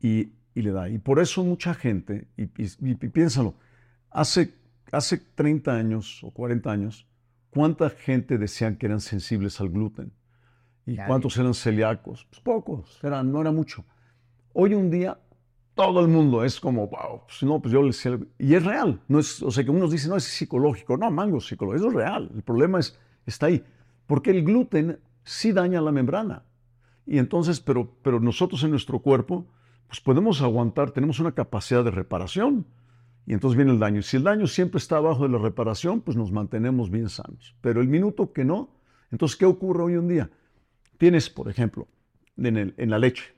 y, 0.01 0.33
le 0.53 0.71
da. 0.71 0.89
Y 0.89 0.97
por 0.97 1.19
eso 1.19 1.43
mucha 1.43 1.73
gente, 1.73 2.27
y, 2.37 2.47
piénsalo, 2.47 3.55
hace, 4.09 4.53
hace 4.91 5.17
30 5.17 5.73
años 5.73 6.23
o 6.23 6.31
40 6.31 6.71
años, 6.71 7.07
¿cuánta 7.49 7.89
gente 7.89 8.37
decían 8.37 8.75
que 8.77 8.85
eran 8.87 9.01
sensibles 9.01 9.59
al 9.61 9.69
gluten? 9.69 10.11
¿Y 10.85 10.97
cuántos 10.97 11.37
eran 11.37 11.53
celíacos? 11.53 12.25
Pues 12.29 12.39
pocos, 12.41 12.99
no 13.03 13.41
era 13.41 13.51
mucho. 13.51 13.83
Hoy 14.53 14.73
un 14.73 14.89
día 14.89 15.17
todo 15.75 15.99
el 15.99 16.07
mundo 16.07 16.43
es 16.43 16.59
como, 16.59 16.87
wow, 16.87 17.21
pues 17.27 17.43
no, 17.43 17.61
pues 17.61 17.73
yo 17.73 17.81
le 17.83 18.27
Y 18.39 18.55
es 18.55 18.63
real. 18.63 19.01
No 19.07 19.19
es, 19.19 19.43
o 19.43 19.51
sea, 19.51 19.63
que 19.63 19.71
unos 19.71 19.91
dicen, 19.91 20.09
no, 20.09 20.15
es 20.15 20.23
psicológico. 20.23 20.95
No, 20.97 21.11
mango 21.11 21.41
psicológico. 21.41 21.87
Eso 21.87 21.89
es 21.89 21.93
real. 21.93 22.31
El 22.33 22.41
problema 22.43 22.79
es, 22.79 22.97
está 23.25 23.47
ahí. 23.47 23.63
Porque 24.07 24.31
el 24.31 24.43
gluten 24.45 24.99
sí 25.23 25.51
daña 25.51 25.81
la 25.81 25.91
membrana. 25.91 26.43
Y 27.05 27.17
entonces, 27.17 27.59
pero, 27.59 27.91
pero 28.01 28.21
nosotros 28.21 28.63
en 28.63 28.71
nuestro 28.71 28.99
cuerpo, 28.99 29.45
pues 29.87 29.99
podemos 29.99 30.41
aguantar, 30.41 30.91
tenemos 30.91 31.19
una 31.19 31.33
capacidad 31.33 31.83
de 31.83 31.91
reparación. 31.91 32.65
Y 33.27 33.33
entonces 33.33 33.57
viene 33.57 33.73
el 33.73 33.79
daño. 33.79 33.99
Y 33.99 34.03
si 34.03 34.15
el 34.17 34.23
daño 34.23 34.47
siempre 34.47 34.77
está 34.77 34.97
abajo 34.97 35.23
de 35.23 35.29
la 35.29 35.39
reparación, 35.39 35.99
pues 35.99 36.15
nos 36.15 36.31
mantenemos 36.31 36.89
bien 36.89 37.09
sanos. 37.09 37.53
Pero 37.59 37.81
el 37.81 37.89
minuto 37.89 38.31
que 38.31 38.45
no, 38.45 38.69
entonces, 39.11 39.35
¿qué 39.35 39.45
ocurre 39.45 39.83
hoy 39.83 39.93
en 39.93 40.07
día? 40.07 40.29
Tienes, 40.97 41.29
por 41.29 41.49
ejemplo, 41.49 41.87
en, 42.37 42.57
el, 42.57 42.73
en 42.77 42.89
la 42.89 42.99
leche, 42.99 43.33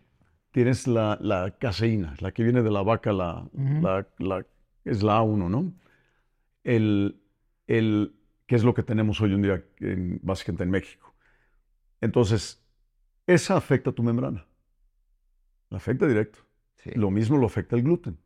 tienes 0.51 0.87
la, 0.87 1.55
caseína, 1.59 2.15
la 2.19 2.31
que 2.31 2.43
viene 2.43 2.61
de 2.61 2.71
la 2.71 2.81
vaca, 2.81 3.13
la, 3.13 3.47
es 4.85 5.03
la 5.03 5.21
A1, 5.21 5.49
¿no? 5.49 5.73
El, 6.63 7.21
el, 7.67 8.13
que 8.45 8.55
es 8.55 8.63
lo 8.63 8.73
que 8.73 8.83
tenemos 8.83 9.21
hoy 9.21 9.33
en 9.33 9.41
día, 9.41 9.63
en, 9.79 10.19
básicamente 10.23 10.63
en 10.63 10.71
México. 10.71 11.13
Entonces, 12.01 12.63
esa 13.25 13.57
afecta 13.57 13.89
a 13.89 13.93
tu 13.93 14.03
membrana. 14.03 14.45
La 15.69 15.77
afecta 15.77 16.07
directo. 16.07 16.39
Lo 16.95 17.11
mismo 17.11 17.37
lo 17.37 17.45
afecta 17.45 17.75
el 17.75 17.83
gluten. 17.83 18.17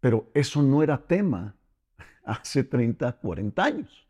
Pero 0.00 0.30
eso 0.34 0.62
no 0.62 0.82
era 0.82 0.98
tema 0.98 1.54
hace 2.24 2.64
30, 2.64 3.12
40 3.12 3.64
años. 3.64 4.06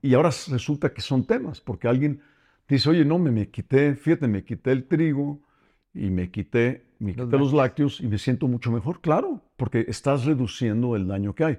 Y 0.00 0.14
ahora 0.14 0.30
resulta 0.48 0.92
que 0.92 1.00
son 1.00 1.24
temas, 1.24 1.60
porque 1.60 1.86
alguien 1.86 2.20
dice, 2.74 2.90
oye, 2.90 3.04
no, 3.04 3.18
me, 3.18 3.30
me 3.30 3.48
quité, 3.50 3.94
fíjate, 3.94 4.28
me 4.28 4.44
quité 4.44 4.72
el 4.72 4.84
trigo, 4.84 5.42
y 5.94 6.10
me 6.10 6.30
quité, 6.30 6.86
me 6.98 7.14
quité 7.14 7.38
los, 7.38 7.52
lácteos 7.52 8.00
y 8.00 8.06
me 8.06 8.18
siento 8.18 8.48
mucho 8.48 8.70
mejor. 8.72 9.00
Claro, 9.00 9.42
porque 9.56 9.84
estás 9.88 10.24
reduciendo 10.24 10.96
el 10.96 11.06
daño 11.06 11.34
que 11.34 11.44
hay. 11.44 11.58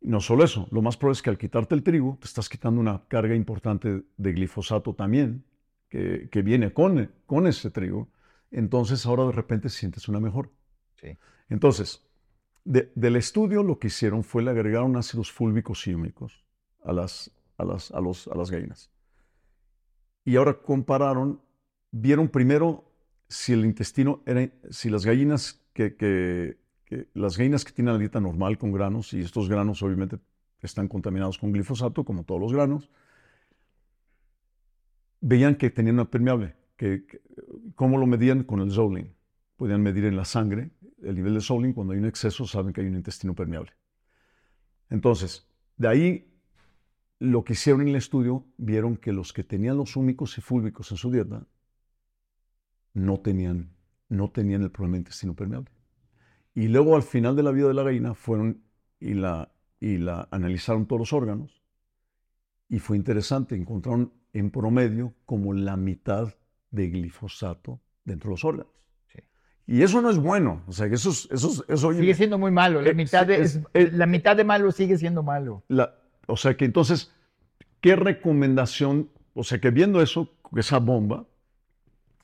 no 0.00 0.20
solo 0.20 0.44
eso, 0.44 0.68
lo 0.70 0.82
más 0.82 0.96
probable 0.96 1.16
es 1.16 1.22
que 1.22 1.30
al 1.30 1.38
quitarte 1.38 1.74
el 1.74 1.82
trigo, 1.82 2.18
te 2.20 2.26
estás 2.26 2.48
quitando 2.48 2.80
una 2.80 3.04
carga 3.08 3.34
importante 3.34 4.02
de 4.16 4.32
glifosato 4.32 4.94
también, 4.94 5.44
que, 5.88 6.28
que 6.30 6.42
viene 6.42 6.72
con, 6.72 7.12
con 7.26 7.46
ese 7.46 7.70
trigo. 7.70 8.08
Entonces 8.50 9.06
ahora 9.06 9.24
de 9.26 9.32
repente 9.32 9.68
sientes 9.68 10.08
una 10.08 10.20
mejor. 10.20 10.50
Sí. 11.00 11.16
Entonces, 11.48 12.02
del 12.64 13.16
estudio 13.16 13.62
lo 13.62 13.78
que 13.78 13.88
hicieron 13.88 14.24
fue 14.24 14.42
le 14.42 14.50
agregaron 14.50 14.96
ácidos 14.96 15.30
fúlbicos 15.30 15.86
y 15.86 15.94
húmicos 15.94 16.44
a 16.82 16.92
las, 16.92 17.30
a 17.58 17.64
las, 17.64 17.90
a 17.92 18.00
los, 18.00 18.26
a 18.28 18.34
las 18.34 18.50
gallinas. 18.50 18.90
Y 20.26 20.34
ahora 20.34 20.54
compararon, 20.60 21.40
vieron 21.92 22.28
primero 22.28 22.84
si 23.28 23.52
el 23.52 23.64
intestino 23.64 24.22
era, 24.26 24.50
si 24.70 24.90
las 24.90 25.06
gallinas 25.06 25.64
que, 25.72 26.58
las 27.14 27.38
gallinas 27.38 27.64
que 27.64 27.70
tienen 27.70 27.94
la 27.94 27.98
dieta 28.00 28.20
normal 28.20 28.58
con 28.58 28.72
granos, 28.72 29.12
y 29.12 29.20
estos 29.20 29.48
granos 29.48 29.84
obviamente 29.84 30.18
están 30.60 30.88
contaminados 30.88 31.38
con 31.38 31.52
glifosato, 31.52 32.04
como 32.04 32.24
todos 32.24 32.40
los 32.40 32.52
granos, 32.52 32.90
veían 35.20 35.54
que 35.54 35.70
tenían 35.70 35.94
una 35.94 36.10
permeable. 36.10 36.56
Que, 36.76 37.06
¿Cómo 37.76 37.96
lo 37.96 38.06
medían? 38.06 38.42
Con 38.42 38.60
el 38.60 38.72
Zolin. 38.72 39.14
Podían 39.56 39.80
medir 39.80 40.06
en 40.06 40.16
la 40.16 40.24
sangre 40.24 40.72
el 41.04 41.14
nivel 41.14 41.34
de 41.34 41.40
Zolin. 41.40 41.72
Cuando 41.72 41.92
hay 41.92 42.00
un 42.00 42.06
exceso, 42.06 42.48
saben 42.48 42.72
que 42.72 42.80
hay 42.80 42.88
un 42.88 42.96
intestino 42.96 43.32
permeable. 43.32 43.70
Entonces, 44.90 45.46
de 45.76 45.86
ahí 45.86 46.25
lo 47.18 47.44
que 47.44 47.54
hicieron 47.54 47.82
en 47.82 47.88
el 47.88 47.96
estudio, 47.96 48.46
vieron 48.56 48.96
que 48.96 49.12
los 49.12 49.32
que 49.32 49.44
tenían 49.44 49.76
los 49.76 49.96
húmicos 49.96 50.36
y 50.38 50.40
fúlbicos 50.40 50.90
en 50.90 50.96
su 50.96 51.10
dieta 51.10 51.46
no 52.92 53.20
tenían, 53.20 53.70
no 54.08 54.30
tenían 54.30 54.62
el 54.62 54.70
problema 54.70 54.94
de 54.94 55.00
intestino 55.00 55.34
permeable. 55.34 55.70
Y 56.54 56.68
luego 56.68 56.96
al 56.96 57.02
final 57.02 57.36
de 57.36 57.42
la 57.42 57.50
vida 57.52 57.68
de 57.68 57.74
la 57.74 57.82
gallina 57.82 58.14
fueron 58.14 58.62
y 58.98 59.14
la, 59.14 59.52
y 59.80 59.98
la 59.98 60.28
analizaron 60.30 60.86
todos 60.86 61.00
los 61.00 61.12
órganos 61.12 61.62
y 62.68 62.78
fue 62.78 62.96
interesante, 62.96 63.54
encontraron 63.54 64.12
en 64.32 64.50
promedio 64.50 65.14
como 65.24 65.52
la 65.52 65.76
mitad 65.76 66.34
de 66.70 66.88
glifosato 66.88 67.80
dentro 68.04 68.30
de 68.30 68.32
los 68.34 68.44
órganos. 68.44 68.72
Y 69.68 69.82
eso 69.82 70.00
no 70.00 70.10
es 70.10 70.18
bueno. 70.18 70.62
O 70.68 70.72
sea, 70.72 70.88
que 70.88 70.94
eso, 70.94 71.10
eso, 71.10 71.64
eso 71.66 71.92
sigue 71.92 72.14
siendo 72.14 72.38
muy 72.38 72.52
malo. 72.52 72.80
La, 72.80 72.92
mitad 72.92 73.26
de, 73.26 73.64
la 73.74 74.06
mitad 74.06 74.36
de 74.36 74.44
malo 74.44 74.70
sigue 74.70 74.96
siendo 74.96 75.24
malo. 75.24 75.64
O 76.26 76.36
sea 76.36 76.56
que 76.56 76.64
entonces, 76.64 77.12
¿qué 77.80 77.96
recomendación? 77.96 79.10
O 79.34 79.44
sea 79.44 79.60
que 79.60 79.70
viendo 79.70 80.02
eso, 80.02 80.32
esa 80.54 80.78
bomba, 80.78 81.26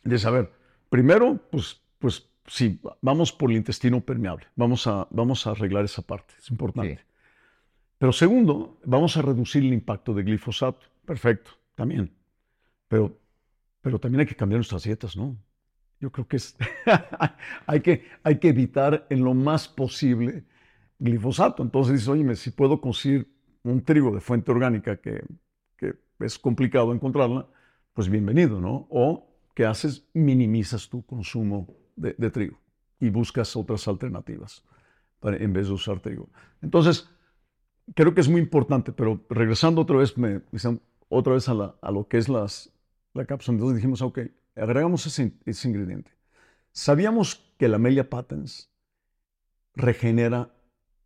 de 0.04 0.18
saber, 0.18 0.50
Primero, 0.92 1.40
pues, 1.50 1.80
pues 1.98 2.28
sí, 2.46 2.78
vamos 3.00 3.32
por 3.32 3.50
el 3.50 3.56
intestino 3.56 4.02
permeable. 4.02 4.46
Vamos 4.56 4.86
a, 4.86 5.08
vamos 5.08 5.46
a 5.46 5.52
arreglar 5.52 5.86
esa 5.86 6.02
parte, 6.02 6.34
es 6.38 6.50
importante. 6.50 7.00
Pero 7.96 8.12
segundo, 8.12 8.78
vamos 8.84 9.16
a 9.16 9.22
reducir 9.22 9.62
el 9.62 9.72
impacto 9.72 10.12
de 10.12 10.22
glifosato. 10.22 10.80
Perfecto, 11.06 11.52
también. 11.74 12.12
Pero, 12.88 13.18
pero 13.80 13.98
también 13.98 14.20
hay 14.20 14.26
que 14.26 14.36
cambiar 14.36 14.58
nuestras 14.58 14.82
dietas, 14.82 15.16
¿no? 15.16 15.34
Yo 15.98 16.12
creo 16.12 16.28
que 16.28 16.36
es, 16.36 16.58
hay, 17.66 17.80
que, 17.80 18.06
hay 18.22 18.38
que 18.38 18.50
evitar 18.50 19.06
en 19.08 19.24
lo 19.24 19.32
más 19.32 19.68
posible 19.68 20.44
glifosato. 20.98 21.62
Entonces 21.62 21.94
dices, 21.94 22.08
oye, 22.08 22.36
si 22.36 22.50
puedo 22.50 22.82
conseguir 22.82 23.31
un 23.64 23.84
trigo 23.84 24.10
de 24.12 24.20
fuente 24.20 24.50
orgánica 24.50 24.96
que, 24.96 25.24
es 26.20 26.38
complicado 26.38 26.92
encontrarla, 26.92 27.48
pues 27.94 28.08
bienvenido, 28.08 28.60
¿no? 28.60 28.86
O 28.90 29.26
¿qué 29.54 29.66
haces? 29.66 30.06
Minimizas 30.14 30.88
tu 30.88 31.04
consumo 31.04 31.66
de, 31.96 32.30
trigo 32.30 32.58
y 33.00 33.10
buscas 33.10 33.56
otras 33.56 33.88
alternativas 33.88 34.62
para, 35.18 35.36
en 35.36 35.52
vez 35.52 35.66
de 35.66 35.72
usar 35.72 35.98
trigo. 35.98 36.28
Entonces, 36.60 37.10
creo 37.94 38.14
que 38.14 38.20
es 38.20 38.28
muy 38.28 38.40
importante, 38.40 38.92
pero 38.92 39.24
regresando 39.28 39.80
otra 39.80 39.96
vez, 39.96 40.16
me, 40.16 40.42
otra 41.08 41.34
vez 41.34 41.48
a, 41.48 41.54
lo 41.90 42.08
que 42.08 42.18
es 42.18 42.28
las, 42.28 42.72
la 43.14 43.24
cápsula, 43.24 43.56
entonces 43.56 43.76
dijimos, 43.76 44.00
ok, 44.02 44.20
agregamos 44.56 45.06
ese, 45.06 45.32
ingrediente. 45.68 46.12
Sabíamos 46.72 47.52
que 47.58 47.68
la 47.68 47.76
Amelia 47.76 48.08
patens 48.08 48.70
regenera 49.74 50.54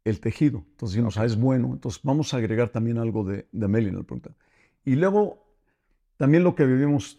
el 0.07 0.21
tejido. 0.21 0.65
Entonces 0.71 0.95
dijimos, 0.95 1.19
ah, 1.19 1.25
es 1.25 1.37
bueno, 1.37 1.73
entonces 1.73 2.01
vamos 2.05 2.33
a 2.33 2.37
agregar 2.37 2.69
también 2.69 2.99
algo 2.99 3.25
de, 3.25 3.49
de 3.51 3.67
en 3.67 3.97
el 3.97 4.05
punto. 4.05 4.35
Y 4.85 4.95
luego, 4.95 5.45
también 6.17 6.45
lo 6.45 6.55
que 6.55 6.65
vivimos 6.65 7.19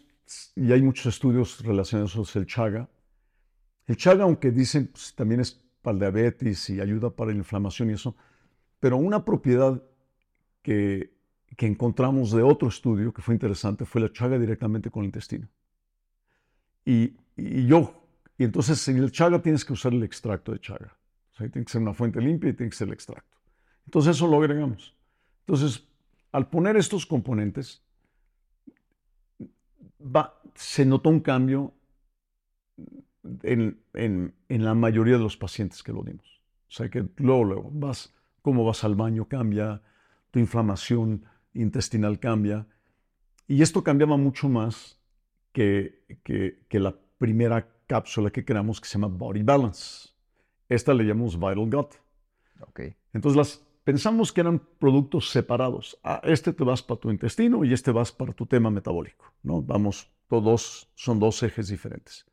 y 0.56 0.72
hay 0.72 0.82
muchos 0.82 1.06
estudios 1.06 1.62
relacionados 1.64 2.14
con 2.14 2.42
el 2.42 2.46
chaga. 2.46 2.88
El 3.86 3.96
chaga, 3.96 4.24
aunque 4.24 4.50
dicen 4.50 4.88
pues, 4.88 5.14
también 5.14 5.40
es 5.40 5.60
para 5.82 5.94
el 5.94 6.00
diabetes 6.00 6.70
y 6.70 6.80
ayuda 6.80 7.10
para 7.10 7.30
la 7.30 7.36
inflamación 7.36 7.90
y 7.90 7.94
eso, 7.94 8.16
pero 8.80 8.96
una 8.96 9.24
propiedad 9.24 9.82
que, 10.62 11.12
que 11.56 11.66
encontramos 11.66 12.32
de 12.32 12.42
otro 12.42 12.68
estudio 12.68 13.12
que 13.12 13.22
fue 13.22 13.34
interesante 13.34 13.84
fue 13.84 14.00
la 14.00 14.12
chaga 14.12 14.38
directamente 14.38 14.90
con 14.90 15.02
el 15.02 15.06
intestino. 15.06 15.48
Y, 16.84 17.16
y 17.36 17.66
yo, 17.66 18.02
y 18.38 18.44
entonces 18.44 18.86
en 18.88 18.98
el 18.98 19.12
chaga 19.12 19.42
tienes 19.42 19.64
que 19.64 19.74
usar 19.74 19.92
el 19.92 20.02
extracto 20.02 20.52
de 20.52 20.60
chaga. 20.60 20.97
Sea, 21.38 21.48
tiene 21.48 21.64
que 21.64 21.72
ser 21.72 21.80
una 21.80 21.94
fuente 21.94 22.20
limpia 22.20 22.50
y 22.50 22.52
tiene 22.52 22.70
que 22.70 22.76
ser 22.76 22.88
el 22.88 22.94
extracto. 22.94 23.36
Entonces 23.86 24.16
eso 24.16 24.26
lo 24.26 24.38
agregamos. 24.38 24.94
Entonces, 25.40 25.86
al 26.32 26.48
poner 26.48 26.76
estos 26.76 27.06
componentes, 27.06 27.82
se 30.54 30.84
notó 30.84 31.10
un 31.10 31.20
cambio 31.20 31.72
en, 33.42 34.34
la 34.48 34.74
mayoría 34.74 35.16
de 35.16 35.22
los 35.22 35.36
pacientes 35.36 35.82
que 35.82 35.92
lo 35.92 36.02
dimos. 36.02 36.40
O 36.68 36.72
sea 36.72 36.88
que 36.88 37.06
luego, 37.16 37.44
luego, 37.44 37.70
vas, 37.72 38.14
cómo 38.42 38.64
vas 38.64 38.84
al 38.84 38.94
baño 38.94 39.26
cambia, 39.26 39.82
tu 40.30 40.38
inflamación 40.38 41.24
intestinal 41.54 42.18
cambia. 42.18 42.66
Y 43.46 43.62
esto 43.62 43.82
cambiaba 43.82 44.16
mucho 44.16 44.48
más 44.48 44.98
que, 45.52 46.04
que, 46.22 46.78
la 46.78 46.94
primera 47.16 47.66
cápsula 47.86 48.30
que 48.30 48.44
creamos 48.44 48.80
que 48.80 48.88
se 48.88 48.98
llama 48.98 49.08
Body 49.08 49.42
Balance. 49.42 50.10
Esta 50.68 50.94
le 50.94 51.04
llamamos 51.04 51.38
Vital 51.38 51.70
Gut. 51.70 51.94
Okay. 52.68 52.96
Entonces 53.12 53.36
las, 53.36 53.66
pensamos 53.84 54.32
que 54.32 54.40
eran 54.40 54.60
productos 54.78 55.30
separados. 55.30 55.98
Ah, 56.02 56.20
este 56.24 56.52
te 56.52 56.64
vas 56.64 56.82
para 56.82 57.00
tu 57.00 57.10
intestino 57.10 57.64
y 57.64 57.72
este 57.72 57.90
vas 57.90 58.12
para 58.12 58.32
tu 58.32 58.46
tema 58.46 58.70
metabólico. 58.70 59.32
¿no? 59.42 59.62
Vamos, 59.62 60.10
todos 60.28 60.90
son 60.94 61.18
dos 61.18 61.42
ejes 61.42 61.68
diferentes. 61.68 62.26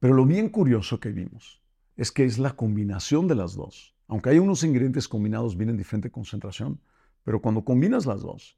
Pero 0.00 0.14
lo 0.14 0.24
bien 0.24 0.48
curioso 0.48 1.00
que 1.00 1.10
vimos 1.10 1.62
es 1.96 2.12
que 2.12 2.24
es 2.24 2.38
la 2.38 2.54
combinación 2.54 3.26
de 3.26 3.34
las 3.34 3.54
dos. 3.54 3.96
Aunque 4.06 4.30
hay 4.30 4.38
unos 4.38 4.62
ingredientes 4.62 5.08
combinados 5.08 5.56
vienen 5.56 5.74
en 5.74 5.78
diferente 5.78 6.10
concentración, 6.10 6.80
pero 7.24 7.42
cuando 7.42 7.64
combinas 7.64 8.06
las 8.06 8.22
dos, 8.22 8.56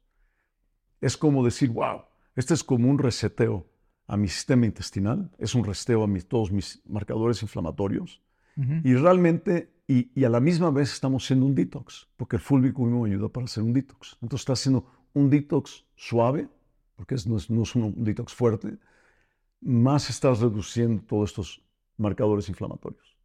es 1.01 1.17
como 1.17 1.43
decir, 1.43 1.69
wow, 1.71 2.03
este 2.35 2.53
es 2.53 2.63
como 2.63 2.89
un 2.89 2.99
reseteo 2.99 3.67
a 4.07 4.15
mi 4.15 4.27
sistema 4.27 4.65
intestinal, 4.65 5.31
es 5.39 5.55
un 5.55 5.65
reseteo 5.65 6.03
a 6.03 6.07
todos 6.27 6.51
mis 6.51 6.81
marcadores 6.85 7.41
inflamatorios. 7.41 8.21
Y 8.55 8.95
realmente, 8.95 9.71
y, 9.87 10.23
a 10.23 10.29
la 10.29 10.39
misma 10.39 10.71
vez 10.71 10.91
estamos 10.93 11.23
haciendo 11.23 11.45
un 11.45 11.55
detox, 11.55 12.07
porque 12.17 12.35
el 12.35 12.41
fulvico 12.41 12.83
me 12.83 13.09
ayuda 13.09 13.29
para 13.29 13.45
hacer 13.45 13.63
un 13.63 13.73
detox. 13.73 14.17
Entonces 14.21 14.41
está 14.41 14.53
haciendo 14.53 14.85
un 15.13 15.29
detox 15.29 15.85
suave, 15.95 16.47
porque 16.95 17.15
no, 17.25 17.37
es, 17.37 17.49
no 17.49 17.63
es 17.63 17.75
un 17.75 18.03
detox 18.03 18.33
fuerte, 18.33 18.77
más 19.61 20.09
estás 20.09 20.39
reduciendo 20.39 21.03
todos 21.03 21.31
estos 21.31 21.61
marcadores 21.97 22.49
inflamatorios. 22.49 23.17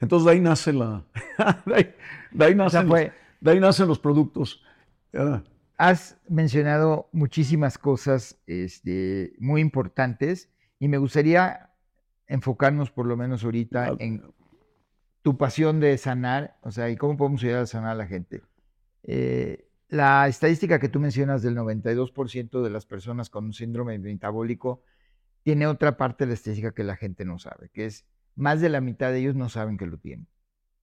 Entonces 0.00 0.26
de 0.26 0.32
ahí 0.32 0.40
nace 0.40 0.72
la, 0.72 1.04
de, 1.66 1.94
ahí, 2.44 2.54
nacen, 2.54 2.88
los, 2.88 3.00
de 3.40 3.50
ahí 3.50 3.60
nacen 3.60 3.88
los 3.88 3.98
productos. 3.98 4.62
Has 5.78 6.18
mencionado 6.28 7.08
muchísimas 7.12 7.78
cosas 7.78 8.38
este, 8.46 9.34
muy 9.38 9.60
importantes 9.60 10.50
y 10.78 10.88
me 10.88 10.98
gustaría 10.98 11.70
enfocarnos 12.26 12.90
por 12.90 13.06
lo 13.06 13.16
menos 13.16 13.44
ahorita 13.44 13.94
en 13.98 14.22
tu 15.26 15.36
pasión 15.36 15.80
de 15.80 15.98
sanar, 15.98 16.56
o 16.62 16.70
sea, 16.70 16.88
y 16.88 16.94
cómo 16.94 17.16
podemos 17.16 17.42
ayudar 17.42 17.62
a 17.62 17.66
sanar 17.66 17.90
a 17.90 17.94
la 17.96 18.06
gente. 18.06 18.44
Eh, 19.02 19.68
la 19.88 20.28
estadística 20.28 20.78
que 20.78 20.88
tú 20.88 21.00
mencionas 21.00 21.42
del 21.42 21.56
92% 21.56 22.62
de 22.62 22.70
las 22.70 22.86
personas 22.86 23.28
con 23.28 23.46
un 23.46 23.52
síndrome 23.52 23.98
metabólico 23.98 24.84
tiene 25.42 25.66
otra 25.66 25.96
parte 25.96 26.22
de 26.22 26.28
la 26.28 26.34
estadística 26.34 26.70
que 26.70 26.84
la 26.84 26.94
gente 26.94 27.24
no 27.24 27.40
sabe, 27.40 27.70
que 27.70 27.86
es 27.86 28.06
más 28.36 28.60
de 28.60 28.68
la 28.68 28.80
mitad 28.80 29.10
de 29.10 29.18
ellos 29.18 29.34
no 29.34 29.48
saben 29.48 29.78
que 29.78 29.86
lo 29.86 29.98
tienen. 29.98 30.28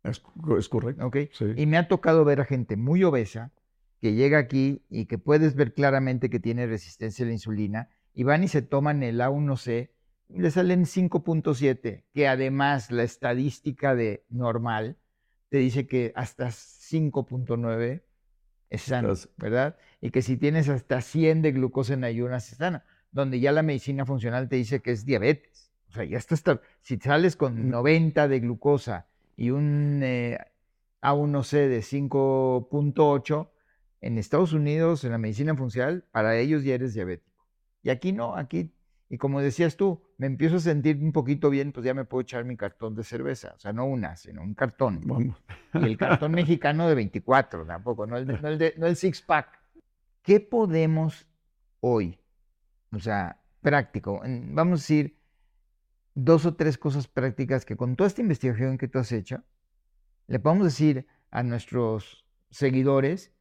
Es, 0.03 0.19
correcto. 0.67 1.05
¿Okay? 1.05 1.29
Y 1.55 1.65
me 1.65 1.77
ha 1.77 1.87
tocado 1.87 2.25
ver 2.25 2.41
a 2.41 2.45
gente 2.45 2.75
muy 2.75 3.01
obesa 3.05 3.53
que 4.01 4.13
llega 4.13 4.39
aquí 4.39 4.83
y 4.89 5.05
que 5.05 5.17
puedes 5.17 5.55
ver 5.55 5.73
claramente 5.73 6.29
que 6.29 6.41
tiene 6.41 6.67
resistencia 6.67 7.23
a 7.23 7.27
la 7.27 7.33
insulina 7.33 7.87
y 8.13 8.23
van 8.23 8.43
y 8.43 8.49
se 8.49 8.61
toman 8.61 9.03
el 9.03 9.21
A1C 9.21 9.83
y 9.83 9.89
le 10.35 10.51
salen 10.51 10.85
5.7, 10.85 12.03
que 12.13 12.27
además 12.27 12.91
la 12.91 13.03
estadística 13.03 13.95
de 13.95 14.25
normal 14.29 14.97
te 15.49 15.57
dice 15.57 15.87
que 15.87 16.11
hasta 16.15 16.47
5.9 16.47 18.03
es 18.69 18.81
sano, 18.81 19.13
¿verdad? 19.37 19.77
Y 20.01 20.09
que 20.09 20.21
si 20.21 20.37
tienes 20.37 20.69
hasta 20.69 21.01
100 21.01 21.43
de 21.43 21.51
glucosa 21.51 21.93
en 21.93 22.03
ayunas 22.03 22.51
es 22.51 22.57
sano, 22.57 22.81
donde 23.11 23.39
ya 23.39 23.51
la 23.51 23.61
medicina 23.61 24.05
funcional 24.05 24.49
te 24.49 24.55
dice 24.55 24.81
que 24.81 24.91
es 24.91 25.05
diabetes. 25.05 25.71
O 25.89 25.91
sea, 25.91 26.03
ya 26.05 26.17
está, 26.17 26.59
si 26.81 26.97
sales 26.97 27.35
con 27.35 27.69
90 27.69 28.27
de 28.27 28.39
glucosa 28.39 29.07
y 29.37 29.51
un 29.51 30.01
eh, 30.03 30.39
A1C 31.01 31.67
de 31.67 31.79
5.8, 31.81 33.49
en 34.03 34.17
Estados 34.17 34.51
Unidos, 34.51 35.05
en 35.05 35.11
la 35.11 35.17
medicina 35.17 35.55
funcional, 35.55 36.03
para 36.11 36.35
ellos 36.37 36.63
ya 36.63 36.73
eres 36.73 36.93
diabético. 36.93 37.47
Y 37.83 37.89
aquí 37.89 38.11
no, 38.11 38.35
aquí, 38.35 38.73
y 39.13 39.19
como 39.19 39.41
decías 39.41 39.77
tú, 39.77 40.01
me 40.17 40.25
empiezo 40.25 40.55
a 40.55 40.59
sentir 40.59 40.97
un 40.97 41.11
poquito 41.11 41.51
bien, 41.51 41.71
pues 41.71 41.85
ya 41.85 41.93
me 41.93 42.03
puedo 42.03 42.23
echar 42.23 42.45
mi 42.45 42.57
cartón 42.57 42.95
de 42.95 43.03
cerveza. 43.03 43.53
O 43.55 43.59
sea, 43.59 43.71
no 43.71 43.85
una, 43.85 44.15
sino 44.15 44.41
un 44.41 44.55
cartón. 44.55 45.35
Y 45.75 45.85
el 45.85 45.97
cartón 45.97 46.31
mexicano 46.31 46.89
de 46.89 46.95
24, 46.95 47.63
tampoco, 47.63 48.07
no 48.07 48.17
el, 48.17 48.25
no 48.25 48.47
el, 48.47 48.73
no 48.75 48.87
el 48.87 48.95
six-pack. 48.95 49.61
¿Qué 50.23 50.39
podemos 50.39 51.27
hoy, 51.79 52.19
o 52.91 52.97
sea, 52.97 53.39
práctico, 53.61 54.19
vamos 54.25 54.79
a 54.79 54.81
decir, 54.81 55.19
dos 56.15 56.47
o 56.47 56.55
tres 56.55 56.79
cosas 56.79 57.07
prácticas 57.07 57.65
que 57.65 57.77
con 57.77 57.95
toda 57.95 58.07
esta 58.07 58.21
investigación 58.21 58.79
que 58.79 58.87
tú 58.87 58.97
has 58.97 59.11
hecho, 59.11 59.43
le 60.25 60.39
podemos 60.39 60.65
decir 60.65 61.05
a 61.29 61.43
nuestros 61.43 62.25
seguidores 62.49 63.31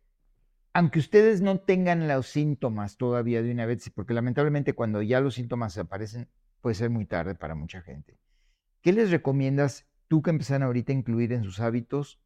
aunque 0.75 0.99
ustedes 0.99 1.41
no 1.41 1.61
tengan 1.61 2.09
los 2.09 2.27
síntomas 2.27 2.97
todavía 2.97 3.43
de 3.43 3.53
una 3.53 3.67
vez, 3.67 3.91
porque 3.91 4.15
lamentablemente 4.15 4.75
cuando 4.75 5.03
ya 5.03 5.21
los 5.21 5.35
síntomas 5.35 5.77
aparecen 5.79 6.29
puede 6.61 6.75
ser 6.75 6.91
muy 6.91 7.05
tarde 7.05 7.35
para 7.35 7.55
mucha 7.55 7.83
gente. 7.83 8.19
¿Qué 8.81 8.93
les 8.93 9.11
recomiendas 9.11 9.87
tú 10.09 10.23
que 10.23 10.31
empezaron 10.31 10.63
ahorita 10.63 10.93
a 10.93 10.97
incluir 10.97 11.33
en 11.33 11.45
sus 11.45 11.61
hábitos 11.61 12.21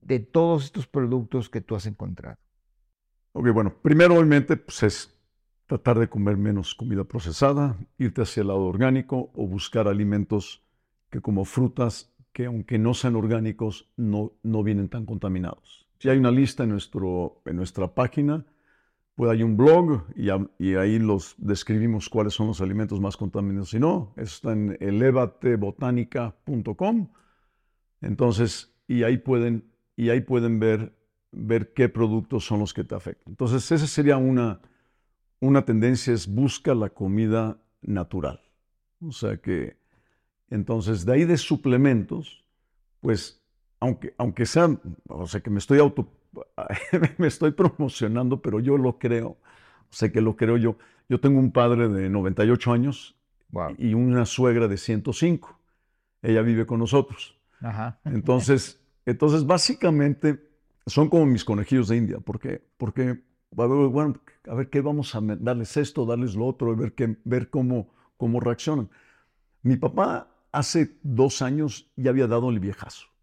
de 0.00 0.20
todos 0.20 0.64
estos 0.64 0.86
productos 0.86 1.48
que 1.48 1.60
tú 1.60 1.74
has 1.74 1.86
encontrado? 1.86 2.38
Ok, 3.32 3.48
bueno, 3.52 3.74
primero 3.82 4.14
obviamente 4.14 4.56
pues 4.56 4.82
es 4.82 5.14
tratar 5.66 5.98
de 5.98 6.08
comer 6.08 6.36
menos 6.36 6.74
comida 6.74 7.04
procesada, 7.04 7.76
irte 7.98 8.22
hacia 8.22 8.42
el 8.42 8.48
lado 8.48 8.64
orgánico 8.64 9.30
o 9.34 9.46
buscar 9.46 9.88
alimentos 9.88 10.64
que 11.10 11.20
como 11.20 11.44
frutas 11.44 12.12
que 12.32 12.46
aunque 12.46 12.78
no 12.78 12.94
sean 12.94 13.16
orgánicos 13.16 13.90
no, 13.96 14.32
no 14.42 14.62
vienen 14.62 14.88
tan 14.88 15.06
contaminados. 15.06 15.85
Si 15.98 16.08
hay 16.08 16.18
una 16.18 16.30
lista 16.30 16.64
en, 16.64 16.70
nuestro, 16.70 17.42
en 17.44 17.56
nuestra 17.56 17.94
página, 17.94 18.44
pues 19.16 19.30
hay 19.30 19.42
un 19.42 19.56
blog 19.56 20.04
y, 20.14 20.28
ahí 20.74 20.98
los 20.98 21.34
describimos 21.38 22.10
cuáles 22.10 22.34
son 22.34 22.48
los 22.48 22.60
alimentos 22.60 23.00
más 23.00 23.16
contaminados. 23.16 23.70
Si 23.70 23.78
no, 23.78 24.12
está 24.16 24.52
en 24.52 24.76
elevatebotanica.com. 24.78 27.08
Entonces, 28.02 28.74
y 28.86 29.04
ahí 29.04 29.16
pueden, 29.16 29.72
y 29.96 30.10
ahí 30.10 30.20
pueden 30.20 30.60
ver, 30.60 30.94
ver 31.32 31.72
qué 31.72 31.88
productos 31.88 32.44
son 32.44 32.58
los 32.60 32.74
que 32.74 32.84
te 32.84 32.94
afectan. 32.94 33.32
Entonces, 33.32 33.72
esa 33.72 33.86
sería 33.86 34.18
una, 34.18 34.60
una 35.40 35.64
tendencia, 35.64 36.12
es 36.12 36.26
busca 36.26 36.74
la 36.74 36.90
comida 36.90 37.58
natural. 37.80 38.42
O 39.00 39.12
sea 39.12 39.38
que, 39.38 39.78
entonces, 40.50 41.06
de 41.06 41.14
ahí 41.14 41.24
de 41.24 41.38
suplementos, 41.38 42.44
pues 43.00 43.42
aunque, 43.80 44.14
aunque 44.18 44.46
sea, 44.46 44.68
o 45.08 45.26
sea, 45.26 45.40
que 45.40 45.50
me 45.50 45.58
estoy 45.58 45.78
auto, 45.78 46.08
me 47.18 47.26
estoy 47.26 47.52
promocionando, 47.52 48.40
pero 48.40 48.60
yo 48.60 48.76
lo 48.76 48.98
creo, 48.98 49.36
sea, 49.90 50.10
que 50.10 50.20
lo 50.20 50.36
creo 50.36 50.56
yo. 50.56 50.76
Yo 51.08 51.20
tengo 51.20 51.38
un 51.38 51.52
padre 51.52 51.88
de 51.88 52.08
98 52.08 52.72
años 52.72 53.16
y 53.78 53.94
una 53.94 54.26
suegra 54.26 54.68
de 54.68 54.76
105. 54.76 55.58
Ella 56.22 56.42
vive 56.42 56.66
con 56.66 56.80
nosotros. 56.80 57.38
Entonces, 58.04 58.80
entonces, 59.06 59.46
básicamente, 59.46 60.50
son 60.86 61.08
como 61.08 61.26
mis 61.26 61.44
conejillos 61.44 61.88
de 61.88 61.96
India, 61.96 62.18
porque, 62.18 62.62
porque 62.76 63.22
bueno, 63.50 64.20
a 64.48 64.54
ver 64.54 64.68
qué 64.68 64.80
vamos 64.80 65.14
a 65.14 65.20
darles 65.22 65.76
esto, 65.76 66.04
darles 66.04 66.34
lo 66.34 66.46
otro, 66.46 66.74
ver, 66.76 66.94
qué, 66.94 67.16
ver 67.24 67.48
cómo, 67.48 67.88
cómo 68.16 68.40
reaccionan. 68.40 68.90
Mi 69.62 69.76
papá 69.76 70.28
hace 70.52 70.96
dos 71.02 71.40
años 71.40 71.90
ya 71.96 72.10
había 72.10 72.26
dado 72.26 72.50
el 72.50 72.60
viejazo 72.60 73.15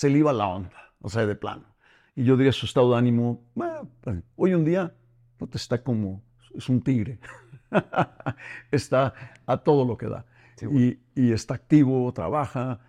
se 0.00 0.08
le 0.08 0.20
iba 0.20 0.32
la 0.32 0.48
onda, 0.48 0.94
o 1.02 1.10
sea, 1.10 1.26
de 1.26 1.34
plano. 1.34 1.76
Y 2.16 2.24
yo 2.24 2.38
diría 2.38 2.52
su 2.52 2.64
estado 2.64 2.92
de 2.92 2.96
ánimo, 2.96 3.44
pues, 3.52 4.16
hoy 4.34 4.54
un 4.54 4.64
día 4.64 4.94
no 5.38 5.46
te 5.46 5.58
está 5.58 5.82
como, 5.84 6.22
es 6.54 6.70
un 6.70 6.80
tigre, 6.80 7.18
está 8.70 9.12
a 9.44 9.58
todo 9.58 9.84
lo 9.84 9.98
que 9.98 10.06
da. 10.06 10.24
y, 10.62 10.98
está 11.14 11.52
activo, 11.52 12.10
trabaja. 12.14 12.80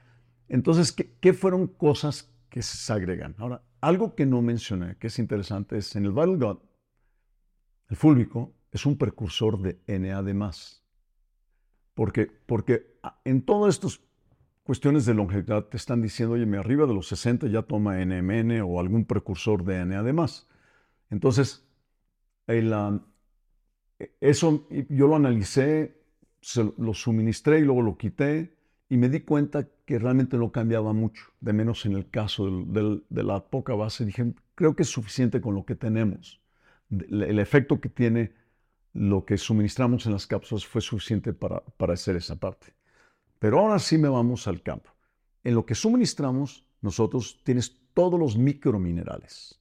Entonces, 0.47 0.93
¿qué, 0.93 1.33
fueron 1.33 1.67
cosas 1.67 2.33
que 2.49 2.61
se 2.61 2.93
agregan? 2.93 3.35
Ahora, 3.39 3.61
algo 3.81 4.15
que 4.15 4.25
no 4.25 4.41
mencioné, 4.41 4.95
que 4.95 5.07
es 5.07 5.19
interesante, 5.19 5.79
es 5.79 5.93
en 5.97 6.05
el 6.05 6.11
Vital 6.11 6.37
God, 6.37 6.59
el 7.89 7.97
fúlvico 7.97 8.53
es 8.71 8.85
un 8.85 8.97
precursor 8.97 9.59
de 9.59 9.81
NAD+. 9.99 10.33
Porque, 11.93 12.31
porque 12.45 12.97
en 13.25 13.41
todos 13.41 13.67
estos 13.75 14.01
cuestiones 14.71 15.05
de 15.05 15.13
longevidad 15.13 15.65
te 15.65 15.75
están 15.75 16.01
diciendo, 16.01 16.35
oye, 16.35 16.57
arriba 16.57 16.87
de 16.87 16.93
los 16.93 17.09
60 17.09 17.47
ya 17.47 17.63
toma 17.63 17.97
NMN 18.05 18.61
o 18.61 18.79
algún 18.79 19.03
precursor 19.03 19.65
de 19.65 19.81
N 19.81 19.93
además. 19.97 20.47
Entonces, 21.09 21.67
eso 24.21 24.67
yo 24.87 25.07
lo 25.07 25.17
analicé, 25.17 26.01
lo 26.77 26.93
suministré 26.93 27.59
y 27.59 27.63
luego 27.63 27.81
lo 27.81 27.97
quité 27.97 28.55
y 28.87 28.95
me 28.95 29.09
di 29.09 29.19
cuenta 29.19 29.67
que 29.85 29.99
realmente 29.99 30.37
no 30.37 30.53
cambiaba 30.53 30.93
mucho, 30.93 31.25
de 31.41 31.51
menos 31.51 31.85
en 31.85 31.91
el 31.91 32.09
caso 32.09 32.49
de 32.49 33.23
la 33.23 33.43
poca 33.49 33.75
base. 33.75 34.05
Dije, 34.05 34.33
creo 34.55 34.73
que 34.77 34.83
es 34.83 34.89
suficiente 34.89 35.41
con 35.41 35.53
lo 35.53 35.65
que 35.65 35.75
tenemos. 35.75 36.39
El 36.89 37.39
efecto 37.39 37.81
que 37.81 37.89
tiene 37.89 38.31
lo 38.93 39.25
que 39.25 39.37
suministramos 39.37 40.05
en 40.05 40.13
las 40.13 40.27
cápsulas 40.27 40.65
fue 40.65 40.79
suficiente 40.79 41.33
para, 41.33 41.59
para 41.59 41.91
hacer 41.91 42.15
esa 42.15 42.37
parte. 42.37 42.73
Pero 43.41 43.59
ahora 43.59 43.79
sí 43.79 43.97
me 43.97 44.07
vamos 44.07 44.47
al 44.47 44.61
campo. 44.61 44.91
En 45.43 45.55
lo 45.55 45.65
que 45.65 45.73
suministramos, 45.73 46.63
nosotros 46.79 47.41
tienes 47.43 47.75
todos 47.95 48.19
los 48.19 48.37
microminerales, 48.37 49.59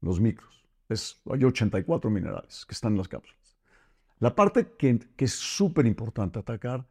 los 0.00 0.18
micros. 0.18 0.66
Es, 0.88 1.20
hay 1.30 1.44
84 1.44 2.08
minerales 2.08 2.64
que 2.64 2.72
están 2.72 2.92
en 2.92 2.98
las 2.98 3.08
cápsulas. 3.08 3.58
La 4.20 4.34
parte 4.34 4.72
que, 4.78 4.98
es 5.18 5.34
súper 5.34 5.84
importante 5.84 6.38
atacar 6.38 6.88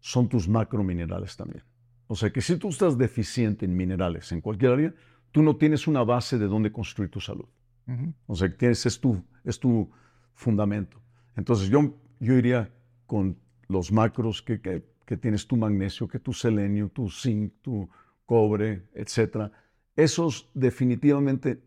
son 0.00 0.28
tus 0.28 0.48
macrominerales 0.48 1.36
también. 1.36 1.62
O 2.08 2.16
sea 2.16 2.32
que 2.32 2.40
si 2.40 2.56
tú 2.56 2.70
estás 2.70 2.98
deficiente 2.98 3.64
en 3.64 3.76
minerales 3.76 4.32
en 4.32 4.40
cualquier 4.40 4.72
área, 4.72 4.94
tú 5.30 5.44
no 5.44 5.54
tienes 5.54 5.86
una 5.86 6.02
base 6.02 6.38
de 6.38 6.48
dónde 6.48 6.72
construir 6.72 7.08
tu 7.08 7.20
salud. 7.20 7.46
O 8.26 8.34
sea 8.34 8.48
que 8.48 8.56
tienes, 8.56 8.84
es, 8.84 9.00
tu, 9.00 9.24
es 9.44 9.60
tu 9.60 9.88
fundamento. 10.34 11.00
Entonces 11.36 11.68
yo, 11.68 11.94
yo 12.18 12.34
iría 12.34 12.74
con 13.06 13.38
los 13.68 13.92
macros 13.92 14.42
que, 14.42 14.60
que 14.60 14.91
tienes 15.16 15.46
tu 15.46 15.56
magnesio, 15.56 16.08
que 16.08 16.18
tu 16.18 16.32
selenio, 16.32 16.88
tu 16.88 17.10
zinc, 17.10 17.52
tu 17.62 17.88
cobre, 18.26 18.88
etc. 18.94 19.50
Esos 19.96 20.50
definitivamente, 20.54 21.62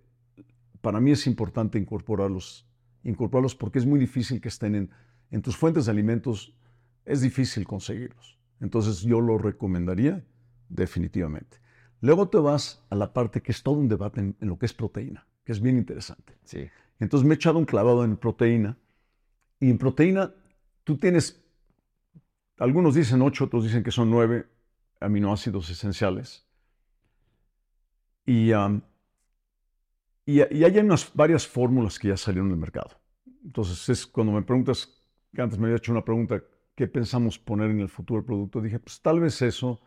para 0.82 1.00
mí 1.00 1.12
es 1.12 1.28
importante 1.28 1.78
incorporarlos, 1.78 2.67
incorporarlos 3.04 3.56
porque 3.56 3.80
es 3.80 3.86
muy 3.86 4.00
difícil 4.00 4.41
que 4.41 4.48
estén 4.48 4.76
en, 4.76 4.89
en 5.32 5.41
tus 5.41 5.56
fuentes 5.58 5.86
de 5.86 5.91
alimentos, 5.91 6.56
es 7.06 7.21
difícil 7.21 7.65
conseguirlos. 7.65 8.38
Entonces 8.60 9.02
yo 9.02 9.21
lo 9.21 9.38
recomendaría 9.38 10.24
definitivamente. 10.69 11.58
Luego 12.02 12.30
te 12.30 12.38
vas 12.38 12.84
a 12.89 12.95
la 12.95 13.13
parte 13.13 13.41
que 13.41 13.52
es 13.52 13.63
todo 13.63 13.76
un 13.76 13.88
debate 13.88 14.21
en, 14.21 14.36
lo 14.39 14.58
que 14.58 14.65
es 14.65 14.74
proteína, 14.74 15.28
que 15.43 15.52
es 15.52 15.62
bien 15.62 15.78
interesante. 15.78 16.38
Sí. 16.43 16.67
Entonces 17.00 17.28
me 17.28 17.34
he 17.34 17.36
echado 17.36 17.58
un 17.58 17.65
clavado 17.65 18.04
en 18.04 18.17
proteína. 18.17 18.78
Y 19.60 19.69
en 19.69 19.78
proteína 19.78 20.34
tú 20.84 20.98
tienes, 20.98 21.43
algunos 22.58 22.96
dicen 22.96 23.22
ocho, 23.22 23.46
otros 23.46 23.63
dicen 23.63 23.84
que 23.84 23.91
son 23.91 24.10
nueve 24.10 24.48
aminoácidos 25.00 25.70
esenciales. 25.70 26.46
Y, 28.26 28.52
y, 30.26 30.41
hay 30.41 30.78
unas 30.80 31.13
varias 31.13 31.48
fórmulas 31.48 32.00
que 32.00 32.08
ya 32.08 32.18
salieron 32.18 32.50
del 32.50 32.58
mercado. 32.58 33.00
Entonces 33.44 33.89
es 33.89 34.08
cuando 34.08 34.34
me 34.34 34.41
preguntas, 34.41 34.89
que 35.34 35.41
antes 35.41 35.60
me 35.60 35.65
había 35.65 35.78
hecho 35.78 35.91
una 35.91 36.04
pregunta, 36.04 36.41
¿qué 36.74 36.88
pensamos 36.88 37.38
poner 37.38 37.70
en 37.70 37.82
el 37.82 37.89
futuro 37.89 38.26
producto? 38.26 38.62
Dije, 38.62 38.80
pues 38.80 39.02
tal 39.02 39.20
vez 39.20 39.41
eso, 39.41 39.82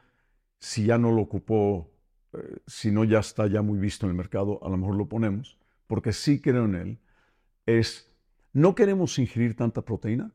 si 0.58 0.84
ya 0.84 0.98
no 0.98 1.10
lo 1.10 1.22
ocupó 1.22 1.90
eh, 2.32 2.60
si 2.66 2.90
no 2.90 3.04
ya 3.04 3.20
está 3.20 3.46
ya 3.46 3.62
muy 3.62 3.78
visto 3.78 4.06
en 4.06 4.10
el 4.10 4.16
mercado, 4.16 4.60
a 4.62 4.68
lo 4.68 4.76
mejor 4.76 4.96
lo 4.96 5.08
ponemos, 5.08 5.58
porque 5.86 6.12
sí 6.12 6.40
creo 6.40 6.66
en 6.66 6.74
él, 6.74 6.98
es, 7.66 8.12
no 8.52 8.74
queremos 8.74 9.18
ingerir 9.18 9.56
tanta 9.56 9.82
proteína, 9.82 10.32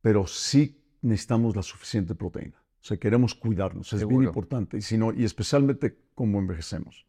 pero 0.00 0.26
sí 0.26 0.82
necesitamos 1.06 1.56
la 1.56 1.62
suficiente 1.62 2.14
proteína. 2.14 2.56
O 2.80 2.84
sea, 2.86 2.96
queremos 2.96 3.34
cuidarnos, 3.34 3.92
es 3.92 4.06
bien 4.06 4.22
importante, 4.24 4.78
y, 4.78 4.82
si 4.82 4.96
no, 4.96 5.12
y 5.12 5.24
especialmente 5.24 5.98
como 6.14 6.38
envejecemos. 6.38 7.06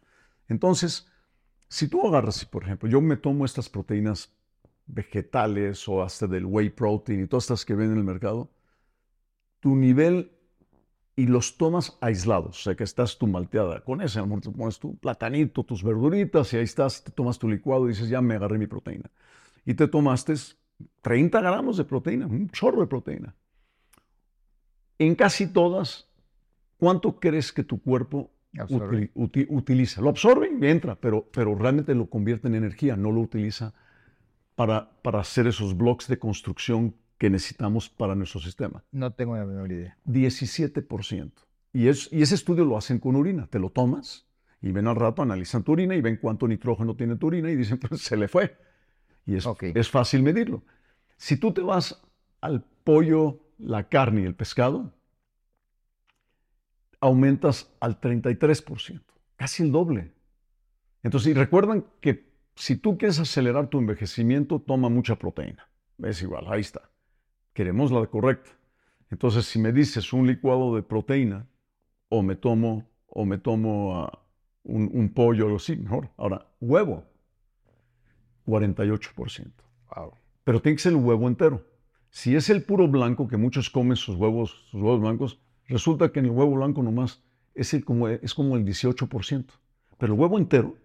Entonces, 0.48 1.08
si 1.68 1.88
tú 1.88 2.08
agarras, 2.08 2.46
por 2.46 2.64
ejemplo, 2.64 2.90
yo 2.90 3.02
me 3.02 3.18
tomo 3.18 3.46
estas 3.46 3.70
proteínas 3.70 4.34
vegetales 4.88 5.88
o 5.88 6.02
hasta 6.02 6.26
del 6.28 6.46
whey 6.46 6.70
protein 6.70 7.24
y 7.24 7.28
todas 7.28 7.44
estas 7.44 7.66
que 7.66 7.76
ven 7.76 7.92
en 7.92 7.98
el 7.98 8.04
mercado, 8.04 8.50
tu 9.60 9.76
nivel 9.76 10.32
y 11.16 11.26
los 11.26 11.58
tomas 11.58 11.98
aislados. 12.00 12.60
O 12.60 12.64
sea, 12.64 12.76
que 12.76 12.84
estás 12.84 13.18
tu 13.18 13.28
malteada 13.28 13.82
con 13.84 14.02
ese, 14.02 14.20
amor, 14.20 14.40
te 14.40 14.52
pones 14.52 14.80
tu 14.80 14.96
platanito, 14.98 15.64
tus 15.64 15.84
verduritas 15.84 16.54
y 16.54 16.58
ahí 16.58 16.64
estás, 16.64 17.04
te 17.04 17.12
tomas 17.12 17.38
tu 17.38 17.50
licuado 17.50 17.86
y 17.86 17.90
dices, 17.90 18.08
ya 18.08 18.22
me 18.22 18.36
agarré 18.36 18.58
mi 18.58 18.68
proteína. 18.68 19.10
Y 19.66 19.74
te 19.74 19.88
tomaste 19.88 20.36
30 21.02 21.42
gramos 21.42 21.78
de 21.78 21.84
proteína, 21.84 22.28
un 22.28 22.50
chorro 22.50 22.82
de 22.82 22.88
proteína. 22.88 23.36
En 25.00 25.16
casi 25.16 25.48
todas, 25.48 26.10
¿cuánto 26.78 27.20
crees 27.20 27.52
que 27.52 27.64
tu 27.64 27.82
cuerpo 27.82 28.32
utiliza? 29.50 30.02
Lo 30.02 30.10
absorbe 30.10 30.50
y 30.60 30.66
entra, 30.66 30.96
pero, 30.96 31.30
pero 31.32 31.56
realmente 31.56 31.94
lo 31.94 32.10
convierte 32.10 32.48
en 32.48 32.56
energía, 32.56 32.96
no 32.96 33.12
lo 33.12 33.22
utiliza 33.22 33.74
para, 34.56 34.90
para 35.02 35.20
hacer 35.20 35.48
esos 35.48 35.78
bloques 35.78 36.08
de 36.08 36.18
construcción 36.18 36.96
que 37.18 37.30
necesitamos 37.30 37.90
para 37.90 38.16
nuestro 38.16 38.40
sistema. 38.40 38.84
No 38.92 39.12
tengo 39.14 39.36
la 39.36 39.46
menor 39.46 39.72
idea. 39.72 39.98
17%. 40.06 41.32
Y, 41.74 41.88
es, 41.88 42.10
y 42.12 42.22
ese 42.22 42.36
estudio 42.36 42.66
lo 42.66 42.78
hacen 42.78 43.00
con 43.00 43.16
orina. 43.16 43.48
Te 43.48 43.60
lo 43.60 43.70
tomas 43.70 44.28
y 44.62 44.72
ven 44.72 44.88
al 44.88 44.96
rato, 44.96 45.22
analizan 45.22 45.64
tu 45.64 45.74
orina 45.74 45.96
y 45.96 46.02
ven 46.02 46.18
cuánto 46.18 46.48
nitrógeno 46.48 46.96
tiene 46.96 47.16
tu 47.16 47.28
orina 47.28 47.52
y 47.52 47.56
dicen, 47.56 47.80
pues 47.90 48.02
se 48.02 48.18
le 48.18 48.28
fue. 48.28 48.58
Y 49.26 49.36
es, 49.36 49.48
es 49.62 49.90
fácil 49.90 50.24
medirlo. 50.24 50.64
Si 51.18 51.38
tú 51.38 51.52
te 51.52 51.62
vas 51.62 52.02
al 52.42 52.64
pollo, 52.84 53.40
la 53.58 53.88
carne 53.89 54.22
y 54.22 54.26
el 54.26 54.36
pescado, 54.36 54.93
aumentas 57.00 57.72
al 57.80 58.00
33%, 58.00 59.02
casi 59.36 59.63
el 59.63 59.72
doble. 59.72 60.13
Entonces, 61.04 61.32
y 61.32 61.34
recuerdan 61.34 61.86
que 62.02 62.28
si 62.56 62.76
tú 62.76 62.98
quieres 62.98 63.20
acelerar 63.20 63.67
tu 63.67 63.78
envejecimiento, 63.78 64.60
toma 64.60 64.89
mucha 64.89 65.17
proteína. 65.17 65.70
Es 66.00 66.22
igual, 66.22 66.46
ahí 66.48 66.62
está 66.62 66.89
queremos 67.58 67.91
la 67.91 68.06
correcta. 68.06 68.52
Entonces, 69.10 69.48
si 69.48 69.58
me 69.58 69.74
dices 69.74 70.13
un 70.13 70.28
licuado 70.28 70.76
de 70.76 70.84
proteína, 70.84 71.48
o 72.08 72.22
me 72.22 72.36
tomo, 72.36 72.88
o 73.08 73.26
me 73.26 73.39
tomo 73.39 74.00
ah, 74.00 74.20
un, 74.63 75.10
pollo 75.10 75.46
o 75.46 75.48
algo 75.48 75.58
así, 75.58 75.76
mejor. 75.76 76.12
Ahora, 76.17 76.46
huevo, 76.62 77.04
48%. 78.46 79.52
Wow. 79.96 80.13
Pero 80.43 80.62
tiene 80.62 80.76
que 80.76 80.84
ser 80.84 80.91
el 80.91 81.00
huevo 81.00 81.28
entero. 81.28 81.65
Si 82.10 82.36
es 82.36 82.50
el 82.50 82.63
puro 82.63 82.88
blanco, 82.88 83.28
que 83.28 83.38
muchos 83.38 83.70
comen 83.70 83.96
sus 83.96 84.15
huevos, 84.15 84.65
sus 84.72 84.82
huevos 84.82 85.02
blancos, 85.02 85.39
resulta 85.67 86.12
que 86.12 86.20
en 86.20 86.26
el 86.26 86.32
huevo 86.32 86.56
blanco 86.56 86.82
nomás 86.82 87.24
es, 87.54 87.76
como, 87.84 88.08
es 88.08 88.34
como 88.34 88.56
el 88.56 88.65
18%. 88.65 89.46
Pero 89.98 90.13
el 90.13 90.20
huevo 90.20 90.38
entero, 90.38 90.76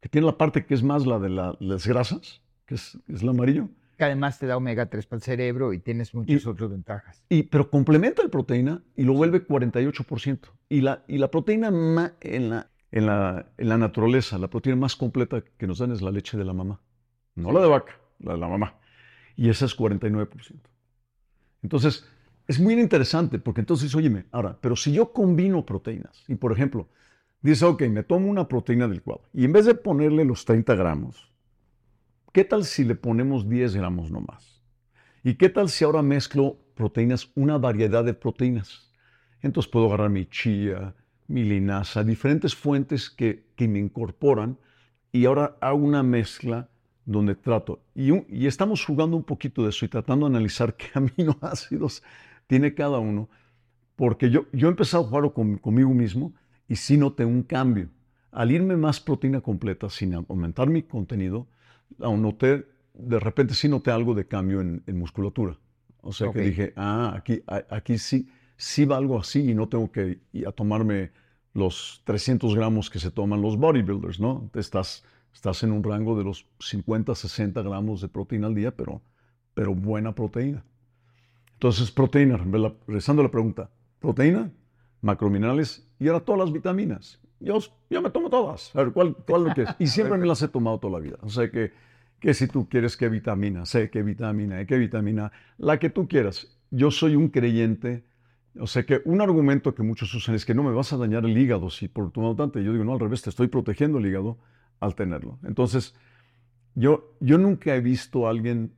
que 0.00 0.08
tiene 0.08 0.26
la 0.26 0.36
parte 0.38 0.64
que 0.64 0.74
es 0.74 0.82
más 0.82 1.06
la 1.06 1.18
de 1.18 1.28
las 1.28 1.86
grasas, 1.86 2.42
que 2.66 2.74
es, 2.74 2.98
es 3.08 3.22
el 3.22 3.28
amarillo, 3.28 3.68
que 4.00 4.04
además 4.04 4.38
te 4.38 4.46
da 4.46 4.56
omega 4.56 4.86
3 4.86 5.04
para 5.04 5.18
el 5.18 5.22
cerebro 5.22 5.74
y 5.74 5.78
tienes 5.78 6.14
muchas 6.14 6.46
otras 6.46 6.70
ventajas. 6.70 7.22
Y, 7.28 7.42
pero 7.42 7.68
complementa 7.68 8.22
la 8.22 8.30
proteína 8.30 8.82
y 8.96 9.02
lo 9.02 9.12
vuelve 9.12 9.46
48%. 9.46 10.38
Y 10.70 10.80
la, 10.80 11.04
y 11.06 11.18
la 11.18 11.30
proteína 11.30 11.68
en 11.68 11.94
la, 11.94 12.14
en, 12.22 13.06
la, 13.06 13.52
en 13.58 13.68
la 13.68 13.76
naturaleza, 13.76 14.38
la 14.38 14.48
proteína 14.48 14.80
más 14.80 14.96
completa 14.96 15.44
que 15.58 15.66
nos 15.66 15.80
dan 15.80 15.92
es 15.92 16.00
la 16.00 16.10
leche 16.10 16.38
de 16.38 16.46
la 16.46 16.54
mamá. 16.54 16.80
No 17.34 17.52
la 17.52 17.60
de 17.60 17.68
vaca, 17.68 17.92
la 18.20 18.32
de 18.32 18.38
la 18.38 18.48
mamá. 18.48 18.79
Y 19.36 19.48
esa 19.48 19.66
es 19.66 19.76
49%. 19.76 20.54
Entonces, 21.62 22.06
es 22.46 22.58
muy 22.58 22.74
interesante 22.74 23.38
porque 23.38 23.60
entonces, 23.60 23.94
óyeme, 23.94 24.26
ahora, 24.32 24.58
pero 24.60 24.76
si 24.76 24.92
yo 24.92 25.12
combino 25.12 25.64
proteínas 25.64 26.24
y, 26.28 26.34
por 26.34 26.52
ejemplo, 26.52 26.88
dice, 27.42 27.64
ok, 27.64 27.82
me 27.82 28.02
tomo 28.02 28.28
una 28.28 28.48
proteína 28.48 28.88
del 28.88 29.02
cuadro 29.02 29.24
y 29.32 29.44
en 29.44 29.52
vez 29.52 29.66
de 29.66 29.74
ponerle 29.74 30.24
los 30.24 30.44
30 30.44 30.74
gramos, 30.74 31.30
¿Qué 32.32 32.44
tal 32.44 32.64
si 32.64 32.84
le 32.84 32.94
ponemos 32.94 33.48
10 33.48 33.74
gramos 33.74 34.12
nomás? 34.12 34.62
¿Y 35.24 35.34
qué 35.34 35.48
tal 35.48 35.68
si 35.68 35.84
ahora 35.84 36.00
mezclo 36.00 36.58
proteínas, 36.76 37.28
una 37.34 37.58
variedad 37.58 38.04
de 38.04 38.14
proteínas? 38.14 38.92
Entonces 39.42 39.70
puedo 39.70 39.86
agarrar 39.86 40.10
mi 40.10 40.26
chía, 40.26 40.94
mi 41.26 41.42
linaza, 41.42 42.04
diferentes 42.04 42.54
fuentes 42.54 43.10
que, 43.10 43.48
me 43.58 43.80
incorporan 43.80 44.58
y 45.10 45.24
ahora 45.24 45.56
hago 45.60 45.78
una 45.78 46.04
mezcla 46.04 46.68
donde 47.10 47.34
trato. 47.34 47.80
Y, 47.94 48.12
y, 48.28 48.46
estamos 48.46 48.84
jugando 48.84 49.16
un 49.16 49.24
poquito 49.24 49.64
de 49.64 49.70
eso 49.70 49.84
y 49.84 49.88
tratando 49.88 50.26
de 50.26 50.36
analizar 50.36 50.74
qué 50.76 50.90
aminoácidos 50.94 52.02
tiene 52.46 52.74
cada 52.74 52.98
uno, 52.98 53.28
porque 53.96 54.30
yo, 54.30 54.46
yo 54.52 54.68
he 54.68 54.70
empezado 54.70 55.04
a 55.04 55.08
jugar 55.08 55.32
conmigo 55.60 55.90
mismo 55.90 56.32
y 56.68 56.76
sí 56.76 56.96
noté 56.96 57.24
un 57.24 57.42
cambio. 57.42 57.88
Al 58.32 58.52
irme 58.52 58.76
más 58.76 59.00
proteína 59.00 59.40
completa 59.40 59.90
sin 59.90 60.14
aumentar 60.14 60.68
mi 60.70 60.82
contenido, 60.82 61.48
noté, 61.98 62.66
de 62.94 63.18
repente 63.18 63.54
sí 63.54 63.68
noté 63.68 63.90
algo 63.90 64.14
de 64.14 64.26
cambio 64.26 64.60
en, 64.60 64.82
musculatura. 64.86 65.58
O 66.02 66.12
sea 66.12 66.30
que 66.30 66.40
dije, 66.40 66.72
ah, 66.76 67.12
aquí, 67.16 67.42
aquí 67.46 67.98
sí, 67.98 68.28
sí 68.56 68.84
va 68.84 68.96
algo 68.96 69.18
así 69.18 69.50
y 69.50 69.54
no 69.54 69.68
tengo 69.68 69.90
que 69.90 70.20
ir 70.32 70.46
a 70.46 70.52
tomarme 70.52 71.10
los 71.52 72.02
300 72.04 72.54
gramos 72.54 72.88
que 72.88 73.00
se 73.00 73.10
toman 73.10 73.42
los 73.42 73.56
bodybuilders, 73.56 74.20
¿no? 74.20 74.48
Estás, 74.54 75.04
estás 75.32 75.62
en 75.62 75.72
un 75.72 75.82
rango 75.82 76.16
de 76.16 76.24
los 76.24 76.46
50, 76.60 77.14
60 77.14 77.62
gramos 77.62 78.00
de 78.00 78.08
proteína 78.08 78.46
al 78.46 78.54
día, 78.54 78.70
pero, 78.70 79.02
pero 79.54 79.74
buena 79.74 80.14
proteína. 80.14 80.64
Entonces, 81.54 81.90
proteína, 81.90 82.36
regresando 82.36 83.22
a 83.22 83.24
la 83.24 83.30
pregunta, 83.30 83.70
proteína, 83.98 84.50
macrominerales 85.02 85.86
y 85.98 86.08
ahora 86.08 86.20
todas 86.20 86.40
las 86.40 86.52
vitaminas 86.52 87.20
yo, 87.40 87.58
yo 87.88 88.02
me 88.02 88.10
tomo 88.10 88.30
todas. 88.30 88.74
A 88.76 88.84
ver, 88.84 88.92
¿cuál, 88.92 89.16
cuál 89.26 89.44
lo 89.44 89.54
que 89.54 89.64
Y 89.78 89.86
siempre 89.86 90.18
me 90.18 90.26
las 90.26 90.42
he 90.42 90.48
tomado 90.48 90.78
toda 90.78 90.92
la 90.92 91.00
vida. 91.00 91.16
O 91.22 91.30
sea 91.30 91.50
que, 91.50 91.72
que 92.20 92.34
si 92.34 92.46
tú 92.46 92.68
quieres 92.68 92.96
qué 92.96 93.08
vitamina 93.08 93.64
C, 93.64 93.90
qué 93.90 94.02
vitamina 94.02 94.60
E, 94.60 94.66
qué 94.66 94.76
vitamina, 94.76 95.32
la 95.58 95.78
que 95.78 95.90
tú 95.90 96.06
quieras. 96.06 96.58
Yo 96.70 96.90
soy 96.90 97.16
un 97.16 97.28
creyente. 97.28 98.04
O 98.58 98.66
sea 98.66 98.84
que 98.84 99.00
un 99.04 99.20
argumento 99.20 99.74
que 99.74 99.82
muchos 99.82 100.12
usan 100.14 100.34
es 100.34 100.44
que 100.44 100.54
no 100.54 100.62
me 100.62 100.72
vas 100.72 100.92
a 100.92 100.96
dañar 100.96 101.24
el 101.24 101.36
hígado 101.36 101.70
si 101.70 101.88
por 101.88 102.12
tomar 102.12 102.36
tanto. 102.36 102.60
Yo 102.60 102.72
digo, 102.72 102.84
no, 102.84 102.92
al 102.92 103.00
revés, 103.00 103.22
te 103.22 103.30
estoy 103.30 103.48
protegiendo 103.48 103.98
el 103.98 104.06
hígado 104.06 104.38
al 104.80 104.94
tenerlo. 104.94 105.38
Entonces, 105.44 105.94
yo, 106.74 107.16
yo 107.20 107.38
nunca 107.38 107.74
he 107.76 107.80
visto 107.80 108.26
a 108.26 108.30
alguien, 108.30 108.74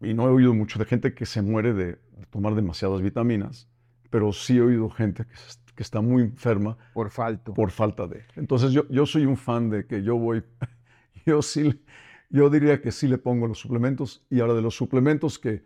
y 0.00 0.14
no 0.14 0.26
he 0.26 0.30
oído 0.30 0.54
mucho 0.54 0.78
de 0.78 0.84
gente 0.84 1.14
que 1.14 1.26
se 1.26 1.42
muere 1.42 1.72
de 1.72 1.98
tomar 2.30 2.54
demasiadas 2.54 3.00
vitaminas, 3.00 3.68
pero 4.10 4.32
sí 4.32 4.58
he 4.58 4.60
oído 4.60 4.90
gente 4.90 5.24
que 5.24 5.36
se 5.36 5.62
que 5.74 5.82
está 5.82 6.00
muy 6.00 6.22
enferma. 6.22 6.76
Por 6.94 7.10
falta. 7.10 7.52
Por 7.52 7.70
falta 7.70 8.06
de. 8.06 8.24
Entonces 8.36 8.72
yo, 8.72 8.86
yo 8.88 9.06
soy 9.06 9.26
un 9.26 9.36
fan 9.36 9.70
de 9.70 9.86
que 9.86 10.02
yo 10.02 10.16
voy, 10.16 10.42
yo 11.26 11.42
sí, 11.42 11.82
yo 12.30 12.50
diría 12.50 12.80
que 12.80 12.92
sí 12.92 13.08
le 13.08 13.18
pongo 13.18 13.46
los 13.46 13.58
suplementos 13.58 14.24
y 14.30 14.40
ahora 14.40 14.54
de 14.54 14.62
los 14.62 14.74
suplementos 14.74 15.38
que, 15.38 15.64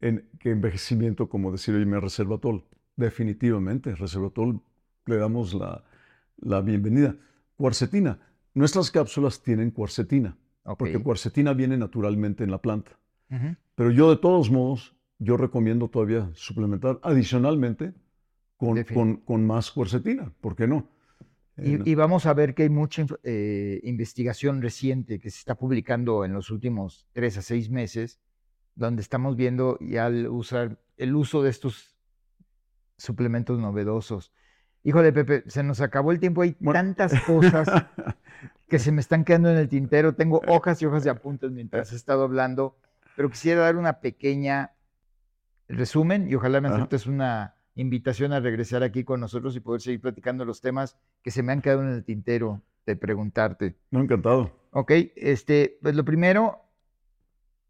en, 0.00 0.28
que 0.38 0.50
envejecimiento, 0.50 1.28
como 1.28 1.52
decir, 1.52 1.74
oye, 1.74 1.86
me 1.86 2.00
reservatol. 2.00 2.64
Definitivamente, 2.96 3.94
reservatol 3.94 4.62
le 5.04 5.16
damos 5.16 5.52
la, 5.54 5.84
la 6.38 6.60
bienvenida. 6.60 7.16
Cuarcetina. 7.56 8.18
Nuestras 8.56 8.90
cápsulas 8.90 9.42
tienen 9.42 9.70
cuarcetina, 9.70 10.34
porque 10.78 10.98
cuarcetina 10.98 11.52
viene 11.52 11.76
naturalmente 11.76 12.42
en 12.42 12.50
la 12.50 12.56
planta. 12.56 12.98
Pero 13.74 13.90
yo 13.90 14.08
de 14.08 14.16
todos 14.16 14.50
modos 14.50 14.96
yo 15.18 15.36
recomiendo 15.36 15.88
todavía 15.88 16.30
suplementar 16.32 16.98
adicionalmente 17.02 17.92
con, 18.56 18.82
con, 18.84 19.16
con, 19.18 19.46
más 19.46 19.70
cuercetina, 19.70 20.32
¿por 20.40 20.56
qué 20.56 20.66
no? 20.66 20.88
Y, 21.58 21.94
vamos 21.96 22.24
a 22.24 22.32
ver 22.32 22.54
que 22.54 22.62
hay 22.62 22.70
mucha 22.70 23.04
eh, 23.24 23.78
investigación 23.82 24.62
reciente 24.62 25.18
que 25.18 25.28
se 25.28 25.38
está 25.38 25.54
publicando 25.54 26.24
en 26.24 26.32
los 26.32 26.50
últimos 26.50 27.06
tres 27.12 27.36
a 27.36 27.42
seis 27.42 27.68
meses, 27.68 28.20
donde 28.74 29.02
estamos 29.02 29.36
viendo 29.36 29.78
ya 29.82 30.06
el, 30.06 30.28
usar, 30.28 30.78
el 30.96 31.14
uso 31.14 31.42
de 31.42 31.50
estos 31.50 31.94
suplementos 32.96 33.58
novedosos. 33.58 34.32
Híjole, 34.86 35.12
Pepe, 35.12 35.42
se 35.48 35.64
nos 35.64 35.80
acabó 35.80 36.12
el 36.12 36.20
tiempo. 36.20 36.42
Hay 36.42 36.52
tantas 36.52 37.20
cosas 37.22 37.66
que 38.68 38.78
se 38.78 38.92
me 38.92 39.00
están 39.00 39.24
quedando 39.24 39.50
en 39.50 39.56
el 39.56 39.68
tintero. 39.68 40.14
Tengo 40.14 40.40
hojas 40.46 40.80
y 40.80 40.86
hojas 40.86 41.02
de 41.02 41.10
apuntes 41.10 41.50
mientras 41.50 41.92
he 41.92 41.96
estado 41.96 42.22
hablando, 42.22 42.78
pero 43.16 43.28
quisiera 43.28 43.62
dar 43.62 43.74
una 43.74 43.94
pequeña 43.98 44.74
resumen 45.66 46.30
y 46.30 46.36
ojalá 46.36 46.60
me 46.60 46.68
aceptes 46.68 47.06
una 47.06 47.56
invitación 47.74 48.32
a 48.32 48.38
regresar 48.38 48.84
aquí 48.84 49.02
con 49.02 49.18
nosotros 49.18 49.56
y 49.56 49.60
poder 49.60 49.80
seguir 49.80 50.00
platicando 50.00 50.44
los 50.44 50.60
temas 50.60 50.96
que 51.20 51.32
se 51.32 51.42
me 51.42 51.52
han 51.52 51.62
quedado 51.62 51.82
en 51.82 51.88
el 51.88 52.04
tintero 52.04 52.62
de 52.86 52.94
preguntarte. 52.94 53.74
No, 53.90 54.00
encantado. 54.00 54.52
Ok, 54.70 54.92
este, 55.16 55.80
pues 55.82 55.96
lo 55.96 56.04
primero, 56.04 56.60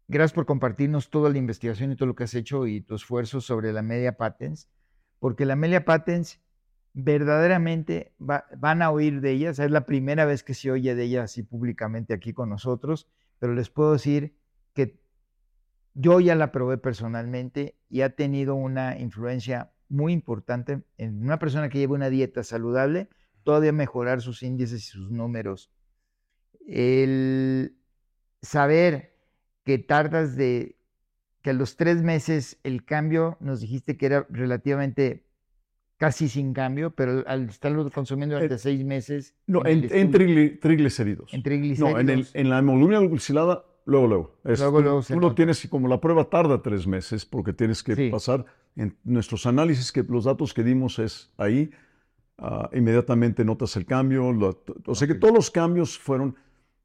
gracias 0.07 0.33
por 0.33 0.45
compartirnos 0.45 1.09
toda 1.09 1.31
la 1.31 1.39
investigación 1.39 1.91
y 1.91 1.95
todo 1.95 2.05
lo 2.05 2.15
que 2.15 2.25
has 2.25 2.35
hecho 2.35 2.67
y 2.67 2.81
tu 2.81 2.93
esfuerzo 2.93 3.41
sobre 3.41 3.73
la 3.73 3.81
media 3.81 4.17
patents, 4.17 4.69
porque 5.17 5.47
la 5.47 5.55
media 5.55 5.83
patents 5.83 6.39
verdaderamente 6.99 8.11
van 8.17 8.81
a 8.81 8.89
oír 8.89 9.21
de 9.21 9.29
ellas, 9.29 9.59
es 9.59 9.69
la 9.69 9.85
primera 9.85 10.25
vez 10.25 10.41
que 10.41 10.55
se 10.55 10.71
oye 10.71 10.95
de 10.95 11.03
ella 11.03 11.23
así 11.23 11.43
públicamente 11.43 12.11
aquí 12.11 12.33
con 12.33 12.49
nosotros, 12.49 13.07
pero 13.37 13.53
les 13.53 13.69
puedo 13.69 13.93
decir 13.93 14.35
que 14.73 14.99
yo 15.93 16.19
ya 16.19 16.33
la 16.33 16.51
probé 16.51 16.79
personalmente 16.79 17.77
y 17.87 18.01
ha 18.01 18.15
tenido 18.15 18.55
una 18.55 18.97
influencia 18.97 19.71
muy 19.89 20.11
importante 20.11 20.81
en 20.97 21.21
una 21.21 21.37
persona 21.37 21.69
que 21.69 21.77
lleva 21.77 21.93
una 21.93 22.09
dieta 22.09 22.41
saludable, 22.41 23.09
todavía 23.43 23.73
mejorar 23.73 24.21
sus 24.21 24.41
índices 24.41 24.81
y 24.81 24.87
sus 24.87 25.11
números. 25.11 25.71
El 26.65 27.77
saber 28.41 29.15
que 29.63 29.77
tardas 29.77 30.35
de, 30.35 30.79
que 31.43 31.51
a 31.51 31.53
los 31.53 31.77
tres 31.77 32.01
meses 32.01 32.59
el 32.63 32.85
cambio, 32.85 33.37
nos 33.39 33.59
dijiste 33.59 33.97
que 33.97 34.07
era 34.07 34.25
relativamente 34.31 35.26
casi 35.97 36.29
sin 36.29 36.53
cambio, 36.53 36.91
pero 36.91 37.23
al 37.27 37.49
estarlo 37.49 37.89
consumiendo 37.91 38.35
durante 38.35 38.55
eh, 38.55 38.59
seis 38.59 38.83
meses. 38.85 39.35
No, 39.47 39.65
en, 39.65 40.11
triglicéridos. 40.11 41.33
En 41.33 41.43
triglicéridos. 41.43 41.93
No, 41.93 41.99
en, 41.99 42.25
en 42.33 42.49
la 42.49 42.59
hemoglobina 42.59 42.99
glucosilada 42.99 43.63
Luego, 43.87 44.07
luego. 44.07 44.31
luego, 44.43 44.81
luego 44.81 45.01
tú, 45.01 45.17
lo 45.17 45.33
tienes 45.33 45.63
y 45.63 45.69
como 45.69 45.87
la 45.87 46.01
prueba 46.01 46.25
tarda 46.25 46.61
tres 46.61 46.85
meses 46.85 47.25
porque 47.25 47.53
tienes 47.53 47.81
que 47.81 48.09
pasar 48.11 48.45
en 48.75 48.97
nuestros 49.05 49.45
análisis, 49.45 49.93
que 49.93 50.03
los 50.03 50.25
datos 50.25 50.53
que 50.53 50.61
dimos 50.61 50.99
es 50.99 51.31
ahí, 51.37 51.71
ah, 52.37 52.69
inmediatamente 52.73 53.45
notas 53.45 53.77
el 53.77 53.85
cambio. 53.85 54.27
o 54.85 54.93
sea 54.93 55.07
que 55.07 55.15
todos 55.15 55.33
los 55.33 55.49
cambios 55.49 55.97
fueron... 55.97 56.35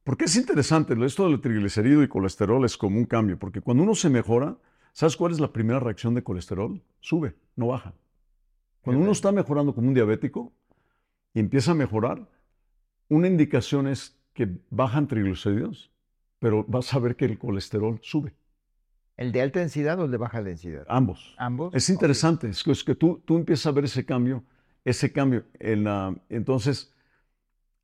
Porque 0.05 0.27
es 0.27 0.37
interesante, 0.37 0.95
esto 1.05 1.29
del 1.29 1.41
triglicérido 1.41 2.05
y 2.05 2.09
colesterol 2.09 2.65
es 2.65 2.77
como 2.77 2.99
un 2.99 3.05
cambio, 3.05 3.37
porque 3.37 3.61
cuando 3.61 3.83
uno 3.83 3.97
se 3.97 4.09
mejora, 4.09 4.57
¿sabes 4.93 5.17
cuál 5.17 5.33
es 5.33 5.41
la 5.41 5.53
primera 5.53 5.81
reacción 5.81 6.15
de 6.15 6.23
colesterol? 6.23 6.81
Sube, 7.01 7.35
no 7.57 7.67
baja. 7.69 7.95
Cuando 8.83 9.03
uno 9.03 9.13
está 9.13 9.33
mejorando 9.33 9.75
como 9.75 9.89
un 9.89 9.95
diabético 9.95 10.53
y 11.35 11.41
empieza 11.41 11.73
a 11.73 11.75
mejorar, 11.75 12.29
una 13.09 13.29
indicación 13.29 13.87
es 13.87 14.19
que 14.35 14.59
bajan 14.71 15.09
triglicéridos 15.09 15.93
pero 16.43 16.65
vas 16.67 16.93
a 16.93 16.99
ver 16.99 17.15
que 17.15 17.25
el 17.25 17.39
colesterol 17.39 18.01
sube. 18.03 18.35
¿El 19.17 19.31
de 19.31 19.43
alta 19.43 19.61
densidad 19.61 20.01
o 20.01 20.07
el 20.07 20.11
de 20.11 20.17
baja 20.17 20.43
densidad? 20.43 20.85
Ambos. 20.89 21.37
Ambos. 21.39 21.73
Es 21.73 21.89
interesante, 21.89 22.49
es 22.49 22.65
que 22.85 22.97
tú, 22.97 23.23
tú 23.25 23.37
empiezas 23.37 23.67
a 23.67 23.71
ver 23.71 23.85
ese 23.85 24.05
cambio, 24.05 24.43
ese 24.85 25.13
cambio. 25.13 25.45
En 25.61 25.85
la, 25.85 26.17
entonces, 26.29 26.93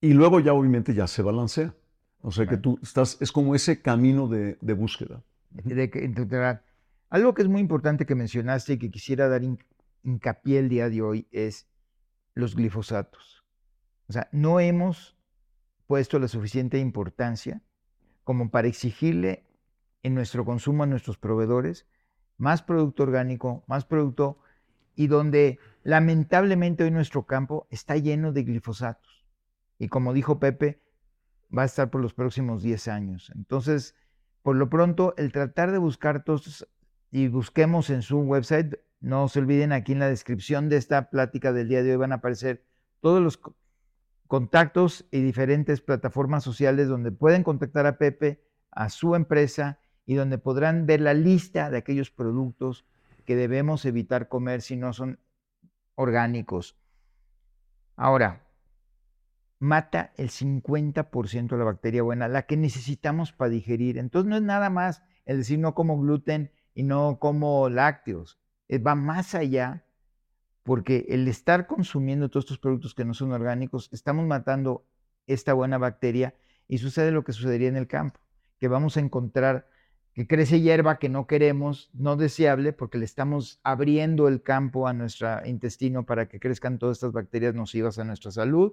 y 0.01 0.13
luego 0.13 0.41
ya 0.41 0.55
obviamente 0.55 0.93
ya 0.93 1.07
se 1.07 1.23
balancea. 1.23 1.73
O 2.21 2.33
sea 2.33 2.47
que 2.49 2.57
tú 2.57 2.81
estás, 2.83 3.17
es 3.21 3.31
como 3.31 3.55
ese 3.55 3.81
camino 3.81 4.27
de, 4.27 4.59
de 4.61 4.73
búsqueda. 4.73 5.23
De, 5.53 6.59
algo 7.11 7.35
que 7.35 7.43
es 7.43 7.49
muy 7.49 7.61
importante 7.61 8.07
que 8.07 8.17
mencionaste 8.17 8.73
y 8.73 8.79
que 8.79 8.91
quisiera 8.91 9.29
dar 9.29 9.43
hincapié 10.03 10.59
el 10.59 10.69
día 10.69 10.89
de 10.89 11.03
hoy 11.03 11.29
es 11.31 11.69
los 12.35 12.55
glifosatos. 12.55 13.45
O 14.09 14.13
sea, 14.13 14.29
no 14.33 14.61
hemos 14.61 15.17
puesto 15.87 16.19
la 16.19 16.29
suficiente 16.29 16.79
importancia 16.79 17.63
como 18.25 18.51
para 18.51 18.69
exigirle 18.69 19.47
en 20.03 20.15
nuestro 20.15 20.45
consumo 20.45 20.83
a 20.83 20.87
nuestros 20.87 21.19
proveedores 21.19 21.87
más 22.39 22.63
producto 22.63 23.03
orgánico, 23.03 23.65
más 23.67 23.85
producto, 23.85 24.39
y 24.95 25.09
donde 25.09 25.59
lamentablemente 25.83 26.85
hoy 26.85 26.91
nuestro 26.91 27.27
campo 27.27 27.67
está 27.71 27.97
lleno 27.97 28.33
de 28.33 28.45
glifosatos. 28.45 29.27
Y 29.79 29.89
como 29.89 30.13
dijo 30.13 30.41
Pepe, 30.41 30.81
va 31.57 31.63
a 31.63 31.67
estar 31.67 31.91
por 31.91 32.01
los 32.01 32.15
próximos 32.15 32.63
10 32.63 32.89
años. 32.89 33.31
Entonces, 33.35 33.95
por 34.43 34.57
lo 34.57 34.71
pronto, 34.71 35.15
el 35.17 35.33
tratar 35.33 35.73
de 35.73 35.79
buscar 35.79 36.25
todos, 36.25 36.67
y 37.11 37.29
busquemos 37.29 37.91
en 37.91 38.03
su 38.03 38.21
website, 38.21 38.77
no 39.01 39.29
se 39.29 39.39
olviden, 39.39 39.73
aquí 39.73 39.93
en 39.93 40.01
la 40.01 40.09
descripción 40.09 40.69
de 40.69 40.77
esta 40.77 41.11
plática 41.11 41.53
del 41.53 41.69
día 41.69 41.83
de 41.83 41.93
hoy 41.93 41.97
van 41.97 42.13
a 42.13 42.17
aparecer 42.17 42.65
todos 43.01 43.23
los 43.23 43.41
contactos 44.27 45.07
y 45.11 45.21
diferentes 45.21 45.81
plataformas 45.81 46.45
sociales 46.45 46.89
donde 46.89 47.13
pueden 47.13 47.45
contactar 47.45 47.87
a 47.87 47.99
Pepe, 47.99 48.45
a 48.71 48.89
su 48.91 49.15
empresa 49.15 49.79
y 50.05 50.15
donde 50.15 50.39
podrán 50.39 50.87
ver 50.87 51.01
la 51.01 51.15
lista 51.15 51.71
de 51.71 51.79
aquellos 51.79 52.11
productos 52.11 52.87
que 53.25 53.37
debemos 53.37 53.85
evitar 53.85 54.29
comer 54.29 54.63
si 54.63 54.77
no 54.77 54.93
son 54.93 55.21
orgánicos. 55.95 56.77
Ahora, 57.97 58.47
mata 59.59 60.13
el 60.17 60.31
50% 60.31 61.49
de 61.49 61.59
la 61.59 61.65
bacteria 61.65 62.03
buena, 62.03 62.29
la 62.29 62.47
que 62.47 62.57
necesitamos 62.57 63.33
para 63.33 63.51
digerir. 63.51 63.99
Entonces 63.99 64.29
no 64.29 64.37
es 64.37 64.43
nada 64.43 64.71
más 64.71 65.03
el 65.27 65.39
decir 65.39 65.59
no 65.59 65.75
como 65.75 65.99
gluten 66.01 66.53
y 66.75 66.85
no 66.85 67.19
como 67.19 67.69
lácteos. 67.69 68.39
Eh, 68.69 68.79
va 68.79 68.95
más 68.95 69.35
allá 69.35 69.85
porque 70.63 71.07
el 71.09 71.27
estar 71.29 71.67
consumiendo 71.67 72.29
todos 72.29 72.45
estos 72.45 72.59
productos 72.59 72.95
que 72.95 73.05
no 73.05 73.15
son 73.15 73.33
orgánicos, 73.33 73.89
estamos 73.93 74.27
matando 74.27 74.85
esta 75.27 75.55
buena 75.55 75.79
bacteria 75.79 76.35
y 76.69 76.79
sucede 76.79 77.11
lo 77.11 77.25
que 77.25 77.33
sucedería 77.33 77.69
en 77.69 77.77
el 77.77 77.87
campo, 77.87 78.21
que 78.59 78.69
vamos 78.69 78.97
a 78.97 79.01
encontrar 79.01 79.67
que 80.19 80.27
crece 80.27 80.61
hierba 80.61 80.99
que 80.99 81.09
no 81.09 81.29
queremos, 81.29 81.91
no 81.95 82.17
deseable, 82.17 82.73
porque 82.73 82.99
le 82.99 83.05
estamos 83.05 83.61
abriendo 83.63 84.27
el 84.27 84.43
campo 84.43 84.89
a 84.89 84.93
nuestro 84.93 85.47
intestino 85.47 86.05
para 86.05 86.29
que 86.29 86.41
crezcan 86.41 86.81
todas 86.81 86.97
estas 86.97 87.13
bacterias 87.13 87.55
nocivas 87.55 88.01
a 88.01 88.05
nuestra 88.05 88.33
salud. 88.33 88.73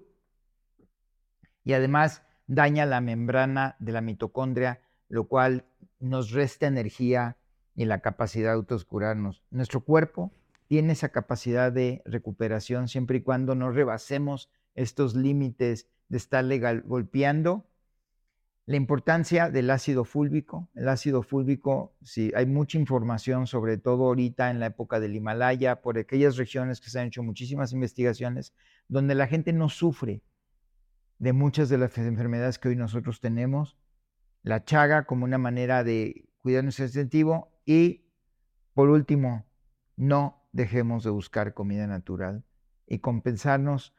Y 1.64 1.74
además 1.74 2.24
daña 2.48 2.88
la 2.88 3.00
membrana 3.00 3.76
de 3.78 3.92
la 3.92 4.02
mitocondria, 4.02 4.82
lo 5.08 5.28
cual 5.28 5.66
nos 6.00 6.32
resta 6.32 6.66
energía 6.66 7.38
y 7.76 7.86
la 7.86 8.00
capacidad 8.00 8.50
de 8.50 8.56
autoscurarnos. 8.56 9.44
Nuestro 9.52 9.82
cuerpo 9.82 10.32
tiene 10.68 10.94
esa 10.94 11.10
capacidad 11.10 11.72
de 11.72 12.02
recuperación 12.06 12.88
siempre 12.88 13.18
y 13.18 13.22
cuando 13.22 13.54
no 13.56 13.72
rebasemos 13.72 14.50
estos 14.74 15.16
límites 15.16 15.88
de 16.10 16.18
estarle 16.18 16.60
golpeando. 16.82 17.68
La 18.66 18.78
importancia 18.78 19.52
del 19.52 19.70
ácido 19.70 20.06
fúlvico. 20.06 20.70
El 20.74 20.90
ácido 20.90 21.22
fúlvico, 21.22 21.96
sí, 22.02 22.32
hay 22.36 22.48
mucha 22.48 22.80
información, 22.80 23.46
sobre 23.46 23.78
todo 23.78 24.06
ahorita 24.06 24.50
en 24.50 24.60
la 24.60 24.68
época 24.68 25.00
del 25.00 25.16
Himalaya, 25.16 25.82
por 25.82 26.00
aquellas 26.00 26.36
regiones 26.36 26.82
que 26.82 26.90
se 26.90 27.00
han 27.00 27.08
hecho 27.08 27.22
muchísimas 27.22 27.74
investigaciones, 27.74 28.54
donde 28.88 29.14
la 29.14 29.28
gente 29.28 29.54
no 29.54 29.70
sufre 29.70 30.24
de 31.20 31.32
muchas 31.32 31.70
de 31.70 31.78
las 31.78 31.96
enfermedades 31.98 32.58
que 32.58 32.70
hoy 32.70 32.76
nosotros 32.76 33.22
tenemos. 33.22 33.78
La 34.42 34.64
chaga 34.64 35.06
como 35.06 35.26
una 35.26 35.38
manera 35.38 35.84
de 35.84 36.28
cuidar 36.40 36.64
nuestro. 36.64 36.86
Y, 37.66 38.06
por 38.74 38.90
último, 38.90 39.46
no 39.96 40.48
dejemos 40.52 41.04
de 41.04 41.10
buscar 41.10 41.54
comida 41.54 41.88
natural 41.88 42.44
y 42.88 43.00
compensarnos 43.00 43.94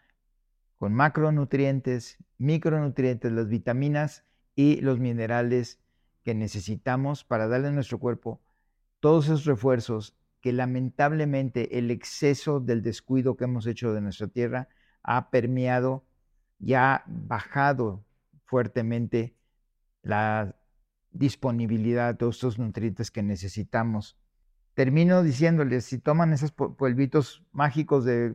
con 0.78 0.94
macronutrientes, 0.94 2.18
micronutrientes, 2.38 3.32
las 3.32 3.48
vitaminas 3.48 4.24
y 4.54 4.80
los 4.80 4.98
minerales 4.98 5.80
que 6.22 6.34
necesitamos 6.34 7.24
para 7.24 7.48
darle 7.48 7.68
a 7.68 7.72
nuestro 7.72 7.98
cuerpo 7.98 8.40
todos 9.00 9.26
esos 9.26 9.44
refuerzos 9.44 10.16
que 10.40 10.52
lamentablemente 10.52 11.78
el 11.78 11.90
exceso 11.90 12.60
del 12.60 12.82
descuido 12.82 13.36
que 13.36 13.44
hemos 13.44 13.66
hecho 13.66 13.92
de 13.92 14.00
nuestra 14.00 14.28
tierra 14.28 14.68
ha 15.02 15.30
permeado 15.30 16.04
y 16.58 16.74
ha 16.74 17.04
bajado 17.06 18.04
fuertemente 18.44 19.36
la 20.02 20.56
disponibilidad 21.18 22.12
de 22.12 22.18
todos 22.18 22.36
estos 22.36 22.58
nutrientes 22.58 23.10
que 23.10 23.22
necesitamos 23.22 24.16
termino 24.76 25.22
diciéndoles, 25.22 25.86
si 25.86 25.98
toman 25.98 26.34
esos 26.34 26.52
polvitos 26.52 27.42
mágicos 27.50 28.04
de 28.04 28.34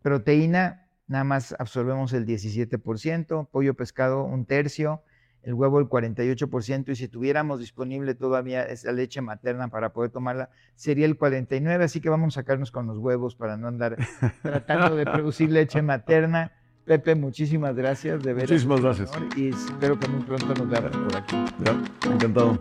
proteína, 0.00 0.88
nada 1.06 1.24
más 1.24 1.54
absorbemos 1.58 2.14
el 2.14 2.24
17%, 2.24 3.48
pollo 3.50 3.74
pescado 3.74 4.24
un 4.24 4.46
tercio, 4.46 5.02
el 5.42 5.52
huevo 5.52 5.78
el 5.80 5.86
48% 5.86 6.88
y 6.88 6.96
si 6.96 7.08
tuviéramos 7.08 7.60
disponible 7.60 8.14
todavía 8.14 8.62
esa 8.62 8.90
leche 8.90 9.20
materna 9.20 9.68
para 9.68 9.92
poder 9.92 10.10
tomarla, 10.10 10.48
sería 10.76 11.04
el 11.04 11.18
49%, 11.18 11.82
así 11.82 12.00
que 12.00 12.08
vamos 12.08 12.38
a 12.38 12.40
sacarnos 12.40 12.72
con 12.72 12.86
los 12.86 12.96
huevos 12.96 13.36
para 13.36 13.58
no 13.58 13.68
andar 13.68 13.98
tratando 14.42 14.96
de 14.96 15.04
producir 15.04 15.50
leche 15.50 15.82
materna. 15.82 16.52
Pepe, 16.84 17.14
muchísimas 17.14 17.74
gracias 17.74 18.22
de 18.22 18.34
veras. 18.34 18.50
Muchísimas 18.50 18.80
gracias. 18.80 19.10
Y 19.36 19.48
espero 19.48 19.98
que 19.98 20.06
muy 20.08 20.22
pronto 20.22 20.54
nos 20.54 20.68
veamos 20.68 20.96
por 20.96 21.16
aquí. 21.16 21.36
Ya, 21.64 22.12
encantado. 22.12 22.58